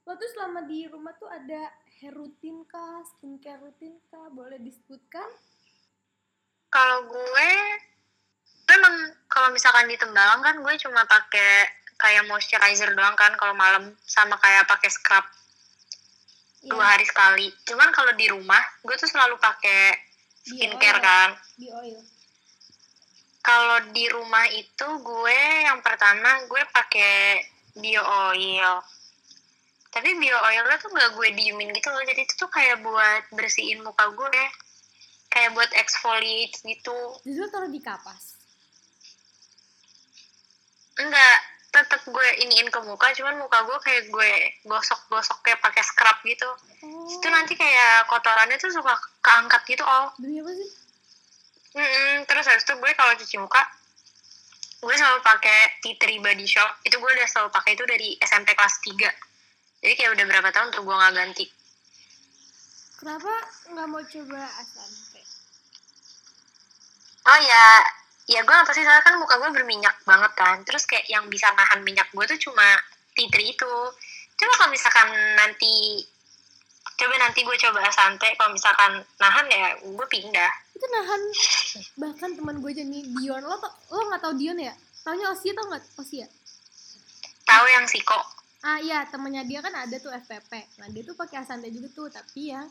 lo 0.06 0.14
tuh 0.14 0.30
selama 0.38 0.62
di 0.70 0.86
rumah 0.86 1.10
tuh 1.18 1.26
ada 1.26 1.66
hair 1.98 2.14
rutin 2.14 2.62
kah 2.70 3.02
skincare 3.02 3.58
rutin 3.58 3.98
kah? 4.06 4.30
Boleh 4.30 4.62
disebutkan? 4.62 5.26
Kalau 6.70 7.10
gue 7.10 7.50
memang 8.70 8.94
kalau 9.26 9.50
misalkan 9.50 9.90
di 9.90 9.98
Tembalang 9.98 10.46
kan 10.46 10.62
gue 10.62 10.75
cuma 10.78 11.02
pakai 11.10 11.66
kayak 11.98 12.22
moisturizer 12.30 12.94
doang 12.94 13.18
kan 13.18 13.34
kalau 13.34 13.56
malam 13.58 13.98
sama 14.06 14.38
kayak 14.38 14.68
pakai 14.70 14.90
scrub 14.94 15.26
dua 16.66 16.82
Iya, 16.82 16.86
hari 16.94 17.06
sekali. 17.06 17.46
Cuman 17.66 17.90
kalau 17.90 18.14
di 18.14 18.26
rumah 18.30 18.62
gue 18.86 18.94
tuh 18.94 19.10
selalu 19.10 19.38
pakai 19.42 19.90
skincare 20.46 21.02
oil, 21.02 21.06
kan. 21.06 21.28
Di 21.58 21.68
oil. 21.75 21.98
Kalau 23.42 23.78
di 23.90 24.06
rumah 24.10 24.46
itu 24.54 24.86
gue 25.02 25.40
yang 25.66 25.82
pertama 25.82 26.46
gue 26.46 26.62
pakai 26.70 27.42
bio 27.75 28.02
oil 28.30 28.82
tapi 29.96 30.12
bio 30.20 30.36
oilnya 30.36 30.76
tuh 30.76 30.92
gak 30.92 31.16
gue 31.16 31.28
diemin 31.32 31.72
gitu 31.72 31.88
loh. 31.88 32.04
Jadi 32.04 32.28
itu 32.28 32.34
tuh 32.36 32.52
kayak 32.52 32.84
buat 32.84 33.32
bersihin 33.32 33.80
muka 33.80 34.12
gue. 34.12 34.44
Kayak 35.32 35.56
buat 35.56 35.72
exfoliate 35.72 36.52
gitu. 36.60 36.96
Justru 37.24 37.48
taruh 37.48 37.72
di 37.72 37.80
kapas? 37.80 38.36
Enggak 41.00 41.38
tetap 41.76 42.00
gue 42.08 42.28
iniin 42.40 42.72
ke 42.72 42.80
muka 42.88 43.12
cuman 43.12 43.36
muka 43.36 43.60
gue 43.68 43.78
kayak 43.84 44.08
gue 44.08 44.30
gosok-gosok 44.64 45.44
kayak 45.44 45.60
pakai 45.60 45.84
scrub 45.84 46.16
gitu. 46.24 46.48
Oh. 46.84 47.08
Itu 47.12 47.28
nanti 47.28 47.52
kayak 47.52 48.08
kotorannya 48.08 48.56
tuh 48.56 48.72
suka 48.72 48.96
keangkat 49.20 49.60
gitu 49.68 49.84
oh 49.84 50.08
demi 50.16 50.40
apa 50.40 50.56
sih? 50.56 50.70
Mm-mm. 51.76 52.24
terus 52.24 52.48
habis 52.48 52.64
itu 52.64 52.72
gue 52.72 52.92
kalau 52.96 53.12
cuci 53.20 53.36
muka 53.36 53.60
gue 54.80 54.94
selalu 54.96 55.20
pakai 55.20 55.76
tea 55.84 56.00
tree 56.00 56.16
body 56.16 56.48
shop. 56.48 56.80
Itu 56.80 56.96
gue 56.96 57.10
udah 57.12 57.28
selalu 57.28 57.52
pakai 57.52 57.76
itu 57.76 57.84
dari 57.84 58.08
SMP 58.24 58.56
kelas 58.56 58.80
3 58.80 59.25
jadi 59.85 59.92
kayak 59.95 60.12
udah 60.16 60.25
berapa 60.28 60.49
tahun 60.50 60.68
tuh 60.73 60.83
gue 60.83 60.97
nggak 60.97 61.14
ganti. 61.14 61.45
Kenapa 62.97 63.33
nggak 63.71 63.87
mau 63.92 64.02
coba 64.02 64.40
asante 64.56 65.21
oh 67.26 67.38
ya 67.42 67.64
ya 68.26 68.40
gue 68.42 68.54
apa 68.54 68.71
sih 68.75 68.83
soalnya 68.83 69.02
kan 69.02 69.18
muka 69.18 69.38
gue 69.38 69.50
berminyak 69.54 69.97
banget 70.06 70.33
kan. 70.38 70.56
Terus 70.66 70.87
kayak 70.87 71.06
yang 71.11 71.26
bisa 71.26 71.50
nahan 71.54 71.83
minyak 71.83 72.06
gue 72.11 72.25
tuh 72.26 72.38
cuma 72.50 72.78
tree 73.14 73.54
itu. 73.54 73.75
Coba 74.37 74.52
kalau 74.61 74.71
misalkan 74.71 75.09
nanti 75.38 76.04
coba 76.97 77.14
nanti 77.21 77.45
gue 77.45 77.56
coba 77.61 77.87
asante 77.87 78.28
kalau 78.38 78.54
misalkan 78.54 79.02
nahan 79.18 79.47
ya 79.50 79.78
gue 79.83 80.06
pindah. 80.11 80.52
Itu 80.75 80.87
nahan 80.90 81.23
bahkan 81.99 82.30
teman 82.35 82.56
gue 82.62 82.73
jadi 82.75 82.99
Dion. 83.23 83.42
Lo 83.42 83.56
tau- 83.59 83.76
lo 83.95 84.00
nggak 84.11 84.23
tau 84.23 84.35
Dion 84.35 84.59
ya? 84.59 84.75
Taunya 85.06 85.30
Osia 85.30 85.54
tau 85.54 85.66
nggak? 85.71 85.83
Osia? 86.02 86.26
Tahu 87.47 87.64
yang 87.71 87.87
siko 87.87 88.18
ah 88.64 88.78
iya 88.80 89.04
temennya 89.10 89.44
dia 89.44 89.60
kan 89.60 89.75
ada 89.75 89.96
tuh 90.00 90.14
FPP 90.14 90.52
nah 90.80 90.88
dia 90.88 91.02
tuh 91.04 91.16
pakai 91.18 91.44
asante 91.44 91.68
juga 91.68 91.88
tuh 91.92 92.08
tapi 92.08 92.54
ya 92.54 92.64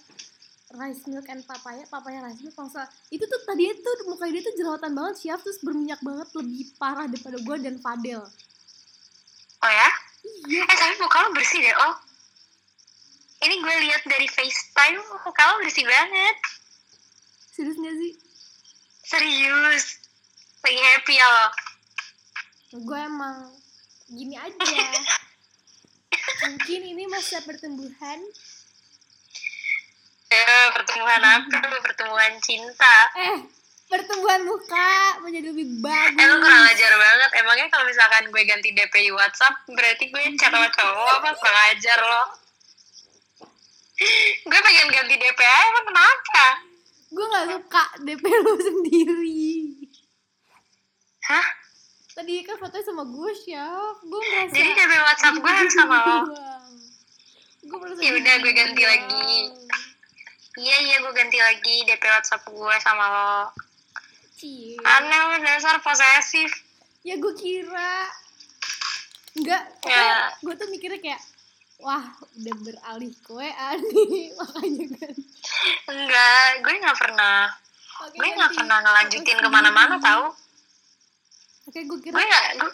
rice 0.74 1.06
milk 1.06 1.30
and 1.30 1.46
papaya 1.46 1.86
papaya 1.86 2.26
rice 2.26 2.42
milk 2.42 2.58
kalau 2.58 2.90
itu 3.14 3.22
tuh 3.22 3.42
tadi 3.46 3.70
itu 3.70 3.90
muka 4.10 4.26
dia 4.26 4.42
tuh 4.42 4.54
jerawatan 4.58 4.92
banget 4.98 5.16
siap 5.22 5.40
terus 5.46 5.62
berminyak 5.62 6.02
banget 6.02 6.26
lebih 6.34 6.74
parah 6.82 7.06
daripada 7.06 7.38
gue 7.38 7.56
dan 7.62 7.76
Fadel. 7.78 8.26
Oh 9.62 9.72
ya? 9.72 9.90
Iya. 10.50 10.64
Eh 10.66 10.78
tapi 10.78 10.94
muka 10.98 11.18
lo 11.22 11.30
bersih 11.38 11.62
deh 11.62 11.76
oh. 11.86 11.96
Ini 13.46 13.56
gue 13.62 13.76
lihat 13.86 14.02
dari 14.10 14.26
FaceTime 14.26 15.06
muka 15.06 15.44
lo 15.54 15.56
bersih 15.62 15.86
banget. 15.86 16.36
Serius 17.54 17.78
gak 17.78 17.96
sih? 18.02 18.14
Serius. 19.06 19.86
Lagi 20.66 20.82
happy 20.82 21.14
ya 21.14 21.28
lo. 21.30 21.48
Gue 22.82 23.00
emang 23.06 23.54
gini 24.10 24.38
aja 24.38 24.54
mungkin 26.44 26.82
ini 26.84 27.04
masa 27.08 27.40
pertumbuhan? 27.46 28.20
Eh 30.32 30.68
pertemuan 30.76 31.22
apa? 31.24 31.60
Pertemuan 31.80 32.34
cinta. 32.44 32.98
Eh 33.16 33.38
pertumbuhan 33.86 34.42
muka 34.44 35.22
menjadi 35.24 35.54
lebih 35.54 35.80
bagus. 35.80 36.20
Eh 36.20 36.26
lu 36.28 36.36
kurang 36.42 36.66
ajar 36.68 36.92
banget. 36.98 37.30
Emangnya 37.40 37.68
kalau 37.72 37.86
misalkan 37.88 38.24
gue 38.34 38.44
ganti 38.44 38.70
DPI 38.74 39.14
WhatsApp 39.14 39.64
Berarti 39.70 40.10
gue 40.10 40.24
chat 40.36 40.52
sama 40.52 40.68
cowok 40.74 41.10
apa 41.22 41.30
kurang 41.40 41.60
ajar 41.72 42.00
lo? 42.02 42.24
Gue 44.44 44.60
pengen 44.60 44.88
ganti 44.92 45.16
DPI 45.16 45.62
emang 45.72 45.86
kenapa? 45.88 46.76
gue 47.16 47.26
nggak 47.32 47.48
suka 47.48 47.84
DP 48.04 48.24
lu 48.28 48.54
sendiri? 48.68 49.48
Tadi 52.26 52.42
kan 52.42 52.58
fotonya 52.58 52.82
sama 52.82 53.06
gue 53.06 53.32
siap 53.38 54.02
gue 54.02 54.18
ngerasa 54.20 54.50
Jadi 54.50 54.70
DP 54.74 54.94
WhatsApp 54.98 55.36
gue 55.38 55.52
harus 55.54 55.74
sama 55.78 55.98
lo. 56.02 56.20
gue 57.62 57.78
merasa 57.78 58.02
Ya 58.02 58.12
udah, 58.14 58.36
gue 58.42 58.50
ganti 58.52 58.74
dibuang. 58.74 58.90
lagi. 58.90 59.30
Iya 60.58 60.78
iya 60.82 60.96
gue 61.06 61.14
ganti 61.14 61.38
lagi 61.38 61.76
DP 61.86 62.02
WhatsApp 62.02 62.50
gue 62.50 62.76
sama 62.82 63.06
lo. 63.06 63.34
Cie. 64.34 64.74
Aneh 64.82 65.20
lo 65.22 65.38
dasar 65.38 65.78
posesif. 65.78 66.50
Ya 67.06 67.14
gue 67.16 67.34
kira. 67.38 68.10
Enggak 69.38 69.62
Ya. 69.86 70.34
gue 70.36 70.54
tuh 70.58 70.66
mikirnya 70.66 70.98
kayak 70.98 71.22
wah 71.78 72.10
udah 72.34 72.56
beralih 72.58 73.14
ke 73.14 73.32
WA 73.32 73.70
nih 73.78 74.34
makanya 74.34 74.86
kan 74.98 75.14
Enggak, 75.86 76.50
gue 76.58 76.74
gak 76.82 76.98
pernah. 76.98 77.54
Oke, 78.02 78.18
Gue 78.18 78.28
gak 78.30 78.50
ganti 78.50 78.58
pernah 78.58 78.78
ngelanjutin 78.82 79.38
foto 79.38 79.44
ke 79.46 79.50
mana-mana 79.54 80.02
tau 80.02 80.34
oke 81.76 81.92
gue 81.92 82.00
kira 82.08 82.16
gue 82.16 82.24
gak 82.24 82.46
gue 82.56 82.72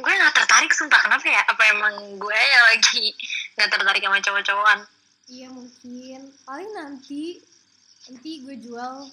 gue 0.00 0.12
gak 0.16 0.32
tertarik 0.32 0.72
sumpah. 0.72 0.96
Kenapa 0.96 1.28
ya? 1.28 1.44
Apa 1.44 1.60
emang 1.76 2.16
gue 2.16 2.40
yang 2.40 2.64
lagi 2.72 3.12
gak 3.60 3.68
tertarik 3.68 4.00
sama 4.00 4.16
cowok-cowokan? 4.24 4.80
Iya 5.28 5.52
mungkin. 5.52 6.20
Paling 6.48 6.70
nanti 6.72 7.36
nanti 8.08 8.30
gue 8.40 8.56
jual. 8.64 9.12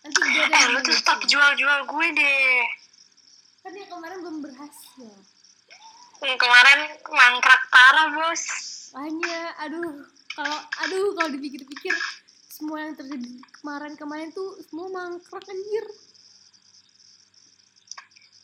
Nanti 0.00 0.16
gue 0.16 0.44
eh 0.48 0.64
lu 0.72 0.80
tuh 0.80 0.96
stop 0.96 1.20
jual-jual 1.28 1.78
gue 1.92 2.06
deh. 2.16 2.56
Kan 3.60 3.76
yang 3.76 3.90
kemarin 3.92 4.18
belum 4.24 4.38
berhasil. 4.48 5.12
Yang 6.24 6.40
kemarin 6.40 6.78
mangkrak 7.12 7.62
parah 7.68 8.08
bos. 8.16 8.42
Hanya 8.96 9.60
aduh 9.60 10.08
kalau 10.32 10.58
aduh 10.88 11.12
kalau 11.20 11.28
dipikir-pikir 11.36 11.92
semua 12.48 12.80
yang 12.80 12.96
terjadi 12.96 13.44
kemarin-kemarin 13.60 14.32
tuh 14.32 14.56
semua 14.64 14.88
mangkrak 14.88 15.44
anjir 15.44 15.84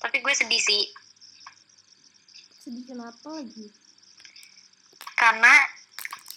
tapi 0.03 0.19
gue 0.19 0.35
sedih 0.35 0.59
sih. 0.59 0.85
Sedih 2.59 2.83
kenapa 2.91 3.39
lagi? 3.39 3.71
Karena 5.15 5.55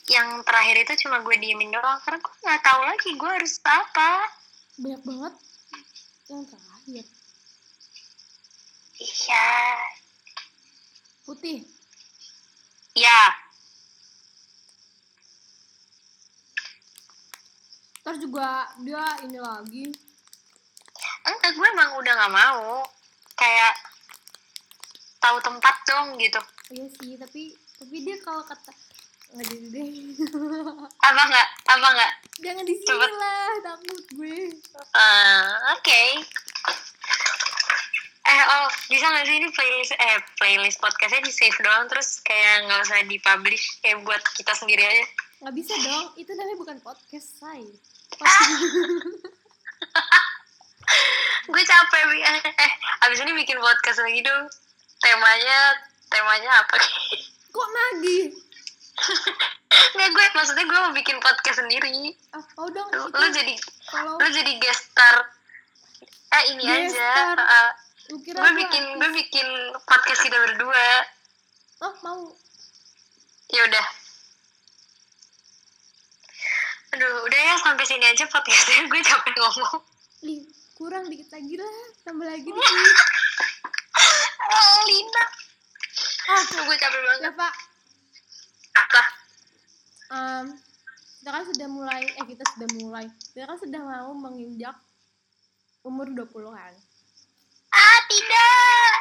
yang 0.06 0.46
terakhir 0.46 0.86
itu 0.86 0.94
cuma 1.10 1.26
gue 1.26 1.36
diemin 1.42 1.74
doang. 1.74 1.98
Karena 2.06 2.22
gue 2.22 2.34
nggak 2.46 2.62
tahu 2.62 2.82
lagi 2.86 3.10
gue 3.18 3.32
harus 3.42 3.58
apa. 3.66 4.30
Banyak 4.78 5.02
banget 5.02 5.34
yang 6.30 6.44
terakhir. 6.46 7.06
Iya. 9.02 9.50
Putih. 11.26 11.66
Ya 12.94 13.46
terus 18.06 18.22
juga 18.22 18.70
dia 18.86 19.02
ini 19.26 19.42
lagi. 19.42 19.86
Enggak 21.26 21.52
gue 21.58 21.70
udah 21.74 22.14
nggak 22.22 22.36
mau 22.38 22.86
kayak 23.36 23.74
tahu 25.20 25.38
tempat 25.44 25.76
dong 25.88 26.16
gitu. 26.20 26.40
Iya 26.72 26.86
sih 27.00 27.14
tapi 27.20 27.56
tapi 27.76 27.96
dia 28.04 28.18
kalau 28.24 28.44
kata 28.46 28.72
nggak 29.36 29.46
jadi 29.52 29.68
deh 29.74 29.90
apa 31.02 31.22
nggak? 31.28 31.48
Apa 31.66 31.88
nggak? 31.98 32.12
Jangan 32.46 32.64
di 32.64 32.76
sini 32.78 32.88
Coba. 32.88 33.08
lah 33.10 33.54
takut 33.64 34.04
gue. 34.16 34.38
Eh, 34.96 35.50
oke. 35.76 36.02
Eh 38.26 38.44
oh 38.50 38.68
bisa 38.90 39.06
nggak 39.06 39.26
sih 39.30 39.36
ini 39.38 39.50
playlist 39.54 39.94
eh 39.98 40.18
playlist 40.42 40.78
podcastnya 40.82 41.22
di 41.26 41.34
save 41.34 41.58
doang 41.62 41.86
terus 41.90 42.22
kayak 42.26 42.66
nggak 42.66 42.82
usah 42.86 43.06
dipublish 43.06 43.66
kayak 43.82 44.02
buat 44.06 44.22
kita 44.34 44.54
sendiri 44.58 44.82
aja? 44.82 45.06
Nggak 45.46 45.56
bisa 45.58 45.74
dong 45.78 46.06
itu 46.18 46.32
namanya 46.34 46.58
bukan 46.58 46.78
podcast 46.82 47.28
say 47.38 47.62
gue 51.46 51.64
capek 51.64 52.02
Bi. 52.10 52.20
eh 52.26 52.72
abis 53.06 53.22
ini 53.22 53.32
bikin 53.38 53.58
podcast 53.62 54.02
lagi 54.02 54.22
dong. 54.26 54.46
Temanya 55.00 55.58
temanya 56.10 56.52
apa? 56.66 56.76
Kok 57.52 57.68
nagih 57.70 58.34
nggak 59.96 60.10
gue 60.16 60.26
maksudnya 60.40 60.64
gue 60.64 60.80
mau 60.80 60.94
bikin 60.96 61.18
podcast 61.20 61.60
sendiri. 61.60 62.16
Ah 62.32 62.44
mau 62.56 62.68
dong 62.72 62.88
lu, 62.96 63.12
lu 63.12 63.28
jadi 63.32 63.54
kalau 63.92 64.16
lu 64.16 64.28
jadi 64.32 64.52
guest 64.60 64.92
star. 64.92 65.16
Eh 66.32 66.44
ini 66.56 66.64
Guest 66.64 66.96
aja. 66.96 67.12
star. 67.36 67.40
kira 68.22 68.38
gue 68.38 68.52
bikin 68.62 68.84
artis. 68.86 68.98
gue 69.02 69.10
bikin 69.20 69.48
podcast 69.84 70.22
kita 70.24 70.38
berdua. 70.40 70.88
Oh 71.84 71.94
mau. 72.02 72.22
Ya 73.52 73.62
udah. 73.68 73.88
Aduh 76.96 77.28
udah 77.28 77.40
ya 77.40 77.56
sampai 77.60 77.84
sini 77.84 78.06
aja 78.08 78.24
podcastnya. 78.32 78.88
Gue 78.92 79.04
capek 79.04 79.36
ngomong. 79.36 79.84
Ih, 80.24 80.48
kurang 80.76 81.08
dikit 81.08 81.32
lagi 81.32 81.56
lah 81.56 81.76
tambah 82.04 82.28
lagi 82.28 82.46
dikit. 82.52 82.98
Lina 84.86 85.26
ah 86.26 86.42
gue 86.46 86.76
capek 86.78 87.00
banget. 87.00 87.22
Ya 87.24 87.32
pak. 87.32 87.54
Apa? 88.76 89.04
Em, 90.12 90.46
kita 91.24 91.30
kan 91.32 91.44
sudah 91.48 91.68
mulai 91.72 92.04
eh 92.04 92.26
kita 92.28 92.44
sudah 92.54 92.70
mulai. 92.76 93.06
Kita 93.34 93.48
kan 93.48 93.58
sudah 93.58 93.82
mau 93.82 94.12
menginjak 94.14 94.76
umur 95.88 96.12
20 96.12 96.28
kan 96.52 96.74
ah 97.76 98.00
tidak. 98.12 98.96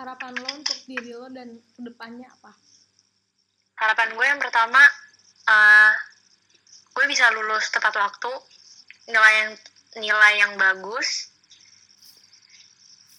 Harapan 0.00 0.32
lo 0.32 0.48
untuk 0.56 0.78
diri 0.88 1.12
lo 1.12 1.28
dan 1.28 1.60
ke 1.76 1.80
depannya 1.84 2.26
apa? 2.26 2.52
Harapan 3.78 4.08
gue 4.16 4.24
yang 4.24 4.40
pertama 4.40 4.80
eh, 5.46 5.92
gue 6.90 7.04
bisa 7.06 7.30
lulus 7.36 7.68
tepat 7.70 7.94
waktu 7.96 8.32
nilai 9.10 9.32
yang 9.44 9.50
nilai 9.98 10.32
yang 10.38 10.54
bagus 10.54 11.30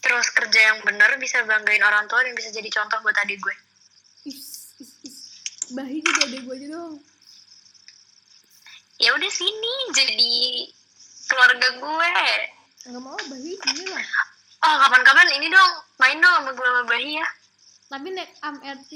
terus 0.02 0.28
kerja 0.34 0.60
yang 0.74 0.80
bener 0.82 1.14
bisa 1.22 1.44
banggain 1.46 1.84
orang 1.84 2.10
tua 2.10 2.26
dan 2.26 2.34
bisa 2.34 2.50
jadi 2.50 2.70
contoh 2.74 3.00
buat 3.06 3.18
adik 3.22 3.38
gue. 3.38 3.56
Is 4.32 4.74
is 4.82 4.92
is 5.06 5.18
bahi 5.76 6.02
jadi 6.02 6.20
adek 6.32 6.42
gue 6.48 6.56
aja 6.58 6.68
dong. 6.74 6.96
Ya 9.02 9.10
udah 9.18 9.32
sini 9.34 9.76
jadi 9.94 10.34
keluarga 11.30 11.68
gue. 11.78 12.14
Nggak 12.90 13.02
mau 13.02 13.18
bahi 13.18 13.52
sini 13.56 13.86
lah. 13.92 14.06
Oh 14.62 14.76
kapan-kapan 14.78 15.28
ini 15.42 15.50
dong 15.50 15.72
main 15.98 16.18
dong 16.22 16.34
sama 16.38 16.52
gue 16.54 16.68
sama 16.70 16.84
Bahi 16.86 17.12
ya. 17.18 17.28
Tapi 17.90 18.08
naik 18.14 18.32
MRT 18.42 18.92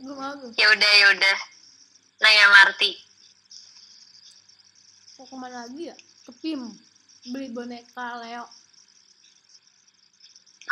gue 0.00 0.14
mau. 0.16 0.34
Ya 0.56 0.66
udah 0.74 0.92
ya 0.96 1.06
udah 1.14 1.36
naik 2.20 2.38
MRT 2.52 3.10
mau 5.20 5.28
ke 5.28 5.36
mana 5.36 5.68
lagi 5.68 5.92
ya? 5.92 5.96
Ke 6.24 6.32
PIM. 6.40 6.64
Beli 7.28 7.52
boneka 7.52 8.24
Leo. 8.24 8.48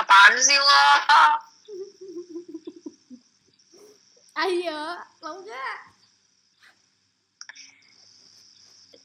Apaan 0.00 0.40
sih 0.40 0.56
lo? 0.56 0.88
Ayo 4.48 4.82
mau 5.20 5.36
gak 5.44 5.78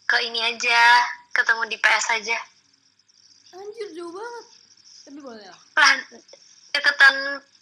ke 0.07 0.17
ini 0.23 0.39
aja. 0.47 1.03
Ketemu 1.35 1.67
di 1.67 1.75
PS 1.75 2.07
aja. 2.15 2.39
Anjir 3.59 3.91
jauh 3.99 4.15
banget. 4.15 4.45
Tapi 5.03 5.19
boleh 5.19 5.43
lah. 5.43 5.59
Lah 5.75 5.91
deketan 6.71 7.15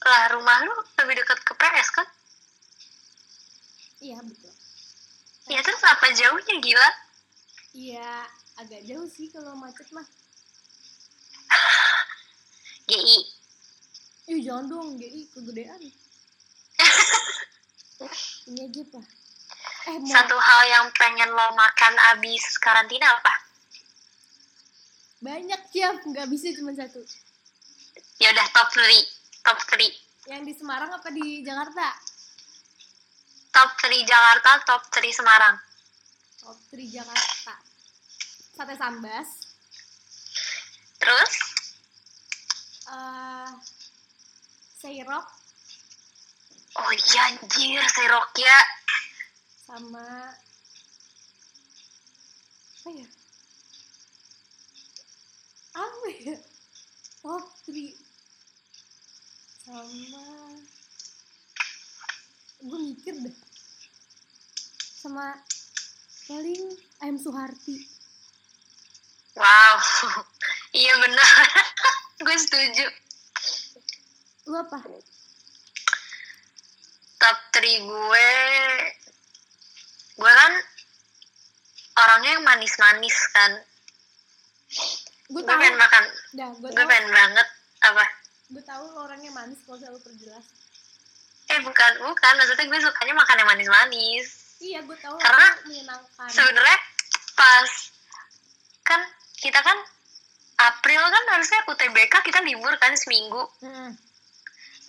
lah 0.06 0.24
rumah 0.38 0.70
lu 0.70 0.76
lebih 1.02 1.17
dekat 1.17 1.41
ke 1.41 1.54
PS 1.58 1.89
kan? 1.98 2.06
Iya 4.06 4.22
betul 4.22 4.61
ya 5.52 5.60
terus 5.60 5.84
apa 5.84 6.08
jauhnya 6.16 6.56
gila 6.64 6.90
iya 7.76 8.24
agak 8.64 8.82
jauh 8.88 9.08
sih 9.12 9.28
kalau 9.28 9.54
macet 9.60 9.88
mah 9.92 10.08
GI 12.90 13.20
Ih 14.32 14.40
jangan 14.48 14.70
dong, 14.70 14.96
GI 14.96 15.28
kegedean. 15.34 15.82
Ini 18.48 18.64
aja 18.64 18.82
pak. 18.94 19.06
Eh 19.92 19.98
mau 19.98 20.08
satu 20.08 20.38
hal 20.38 20.62
yang 20.70 20.88
pengen 20.94 21.36
lo 21.36 21.52
makan 21.58 21.94
abis 22.16 22.56
karantina 22.62 23.18
apa 23.18 23.34
banyak 25.22 25.62
siap, 25.70 26.02
nggak 26.02 26.28
bisa 26.34 26.50
cuma 26.58 26.74
satu. 26.74 26.98
ya 28.18 28.34
udah 28.34 28.48
top 28.54 28.74
3 28.74 29.46
top 29.46 29.58
3 29.70 30.34
Yang 30.34 30.42
di 30.50 30.54
Semarang 30.58 30.90
apa 30.94 31.10
di 31.14 31.46
Jakarta? 31.46 31.94
Top 33.52 33.70
3 33.84 34.04
Jakarta 34.04 34.52
top 34.66 34.82
3 34.90 35.12
Semarang 35.12 35.56
Top 36.42 36.58
3 36.74 36.90
Jakarta. 36.90 37.54
Sate 38.58 38.74
sambas, 38.74 39.30
terus 40.98 41.34
eh 42.92 43.50
seirok 44.82 45.26
oh 46.82 46.92
iya 46.92 47.24
anjir 47.30 47.86
serok 47.94 48.28
ya 48.42 48.60
sama 49.70 50.36
apa 52.82 52.90
ya? 52.90 53.08
Apa 55.78 56.08
ya? 56.26 56.36
Top 57.22 57.46
3 57.70 57.94
sama 59.62 60.26
gue 62.62 62.80
mikir 62.93 63.13
deh. 63.17 63.36
Sama 65.02 65.34
paling 66.30 66.78
ayam 67.02 67.17
Suharti. 67.17 67.89
Wow 69.34 69.76
iya 70.82 70.93
benar. 71.02 71.36
Gue 72.21 72.38
setuju. 72.38 72.86
Lu 74.45 74.62
apa? 74.62 74.78
Top 77.17 77.38
3 77.58 77.82
gue 77.82 78.30
gue 80.21 80.34
kan 80.38 80.54
orangnya 81.97 82.38
yang 82.38 82.45
manis-manis 82.45 83.17
kan. 83.34 83.52
Gue 85.34 85.41
pengen 85.41 85.82
makan. 85.82 86.04
Gue 86.62 86.69
pengen 86.86 87.10
banget 87.10 87.47
apa? 87.82 88.06
Gue 88.54 88.62
tahu 88.62 88.86
orangnya 89.02 89.34
manis 89.34 89.58
kalau 89.65 89.82
selalu 89.82 90.00
perjelas 90.06 90.61
eh 91.52 91.60
bukan 91.64 91.92
bukan. 92.04 92.34
Maksudnya 92.40 92.66
gue 92.68 92.80
sukanya 92.80 93.14
makan 93.16 93.40
yang 93.44 93.50
manis-manis. 93.50 94.28
Iya 94.62 94.80
gue 94.86 94.98
tahu. 95.00 95.18
Karena 95.20 95.48
sebenarnya 96.30 96.80
pas 97.36 97.72
kan 98.86 99.02
kita 99.40 99.60
kan 99.60 99.78
April 100.62 101.02
kan 101.02 101.24
harusnya 101.34 101.66
UTBK 101.66 102.14
kita 102.22 102.40
libur 102.46 102.74
kan 102.80 102.94
seminggu. 102.96 103.44
Hmm. 103.62 103.98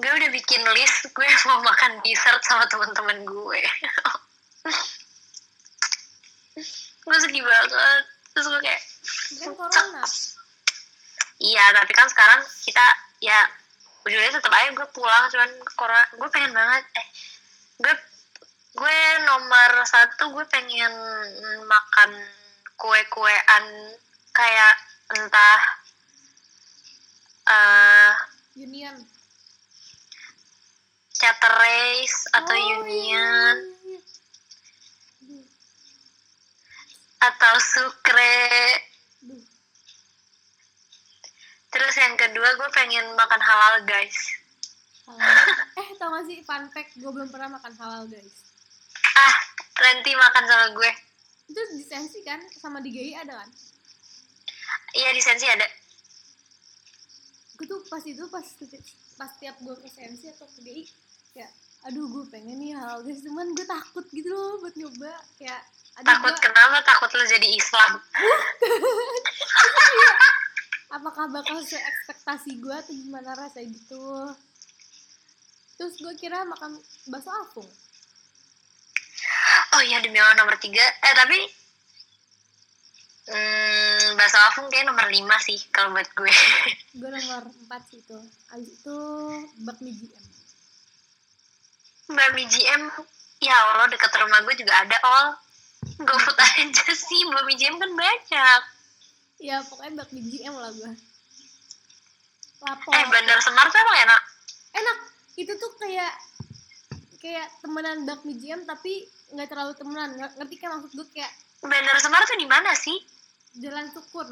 gue 0.00 0.08
udah 0.08 0.32
bikin 0.32 0.64
list 0.72 1.12
gue 1.12 1.28
mau 1.52 1.60
makan 1.60 2.00
dessert 2.00 2.40
sama 2.48 2.64
teman-teman 2.66 3.28
gue. 3.28 3.60
Gue 7.02 7.18
sedih 7.18 7.42
banget. 7.42 8.04
Terus 8.30 8.46
gue 8.46 8.60
kayak 8.62 8.82
iya 11.42 11.64
tapi 11.74 11.92
kan 11.92 12.06
sekarang 12.06 12.40
kita 12.62 12.86
ya 13.18 13.40
ujungnya 14.02 14.34
tetap 14.34 14.50
aja 14.50 14.70
gue 14.74 14.88
pulang 14.90 15.24
cuman 15.30 15.50
corona 15.78 16.06
gue 16.18 16.28
pengen 16.34 16.52
banget 16.54 16.84
eh 16.98 17.06
gue 17.82 17.94
gue 18.72 18.98
nomor 19.28 19.70
satu 19.84 20.32
gue 20.32 20.44
pengen 20.50 20.94
makan 21.66 22.10
kue-kuean 22.80 23.64
kayak 24.34 24.74
entah 25.12 25.62
eh 27.46 28.12
Union 28.58 28.96
Chateraise 31.12 32.26
atau 32.34 32.56
Oh, 32.58 32.82
Union 32.82 33.56
iya, 33.86 33.94
iya. 33.94 34.00
Duh, 35.22 35.46
atau 37.22 37.54
Sukre 37.62 38.50
duh. 39.22 39.51
Terus 41.72 41.94
yang 41.96 42.14
kedua 42.14 42.48
gue 42.52 42.68
pengen 42.70 43.16
makan 43.16 43.40
halal 43.40 43.80
guys. 43.82 44.16
Halal. 45.02 45.24
eh 45.80 45.88
tau 45.96 46.12
gak 46.12 46.24
sih 46.28 46.38
fun 46.44 46.68
fact 46.68 46.94
gue 46.94 47.08
belum 47.08 47.28
pernah 47.28 47.48
makan 47.50 47.72
halal 47.74 48.04
guys. 48.06 48.44
Ah 49.16 49.34
nanti 49.82 50.12
makan 50.12 50.44
sama 50.44 50.66
gue. 50.70 50.90
Itu 51.48 51.60
di 51.74 51.84
sensi 51.84 52.20
kan? 52.22 52.38
Sama 52.52 52.78
di 52.78 52.92
GI 52.92 53.12
ada 53.16 53.40
kan? 53.40 53.48
Iya 54.92 55.10
di 55.10 55.22
sensi 55.24 55.48
ada. 55.48 55.64
Gue 57.56 57.66
tuh 57.66 57.80
pas 57.88 58.04
itu 58.04 58.24
pas 58.28 58.44
pas 59.16 59.30
tiap 59.36 59.56
gue 59.58 59.74
ke 59.80 59.88
sensi 59.88 60.28
atau 60.28 60.44
ke 60.46 60.60
GI 60.60 60.84
kayak 61.32 61.50
aduh 61.82 62.06
gue 62.06 62.24
pengen 62.28 62.60
nih 62.60 62.76
hal 62.76 63.00
guys. 63.00 63.24
Cuman 63.24 63.56
gue 63.56 63.64
takut 63.64 64.04
gitu 64.12 64.28
loh 64.28 64.60
buat 64.60 64.76
nyoba. 64.76 65.12
Kayak 65.40 65.60
takut 66.04 66.36
gua- 66.36 66.42
kenapa? 66.44 66.76
Takut 66.84 67.10
lo 67.12 67.24
jadi 67.24 67.48
Islam 67.48 67.90
apakah 71.12 71.28
bakal 71.28 71.60
seekspektasi 71.60 72.56
gue 72.56 72.72
atau 72.72 72.88
gimana 72.96 73.36
rasanya 73.36 73.68
gitu. 73.68 74.32
Terus 75.76 76.00
gue 76.00 76.14
kira 76.16 76.40
makan 76.48 76.80
bakso 77.12 77.28
apung. 77.28 77.68
Oh 79.76 79.82
iya 79.84 80.00
demi 80.00 80.16
Allah 80.16 80.40
nomor 80.40 80.56
tiga. 80.56 80.80
Eh 80.80 81.12
tapi 81.12 81.36
hmm, 83.28 84.16
bakso 84.16 84.40
afung 84.40 84.72
kayak 84.72 84.88
nomor 84.88 85.04
lima 85.12 85.36
sih 85.44 85.60
kalau 85.68 85.92
buat 85.92 86.08
gue. 86.16 86.32
Gue 86.96 87.08
nomor 87.12 87.44
4 87.44 87.88
sih 87.92 88.00
itu. 88.00 88.18
Abis 88.56 88.68
itu 88.72 88.98
bakmi 89.68 89.92
GM 89.92 90.24
Bami 92.08 92.44
GM 92.48 92.82
ya 93.40 93.56
Allah 93.76 93.88
deket 93.88 94.12
rumah 94.16 94.40
gue 94.48 94.54
juga 94.60 94.80
ada 94.80 94.96
all 95.04 95.28
GoFood 96.04 96.40
aja 96.56 96.88
sih 96.96 97.20
Bami 97.28 97.52
GM 97.56 97.76
kan 97.76 97.92
banyak 97.96 98.62
ya 99.42 99.58
pokoknya 99.66 99.98
bakmi 99.98 100.22
GM 100.22 100.54
lah 100.54 100.70
gue 100.70 100.92
lapor. 102.62 102.94
Eh 102.94 103.04
Bandar 103.10 103.38
Semar 103.42 103.66
tuh 103.66 103.78
emang 103.82 103.98
enak? 104.06 104.20
Enak. 104.72 104.96
Itu 105.34 105.52
tuh 105.58 105.74
kayak 105.76 106.14
kayak 107.18 107.50
temenan 107.58 108.06
bakmi 108.06 108.38
GM 108.38 108.62
tapi 108.62 109.02
nggak 109.34 109.50
terlalu 109.50 109.74
temenan. 109.74 110.14
Nge- 110.14 110.34
ngerti 110.38 110.54
kan 110.56 110.78
maksud 110.78 110.94
gue 110.94 111.06
kayak 111.10 111.32
Bandar 111.58 111.98
Semar 111.98 112.22
tuh 112.22 112.38
di 112.38 112.46
mana 112.46 112.70
sih? 112.72 112.98
Jalan 113.58 113.90
sukun. 113.90 114.30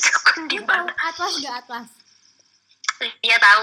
Sukun 0.00 0.48
di 0.48 0.58
mana? 0.62 0.88
Atlas 0.96 1.36
gak 1.38 1.56
atlas? 1.64 1.88
Iya 3.20 3.36
tahu. 3.36 3.62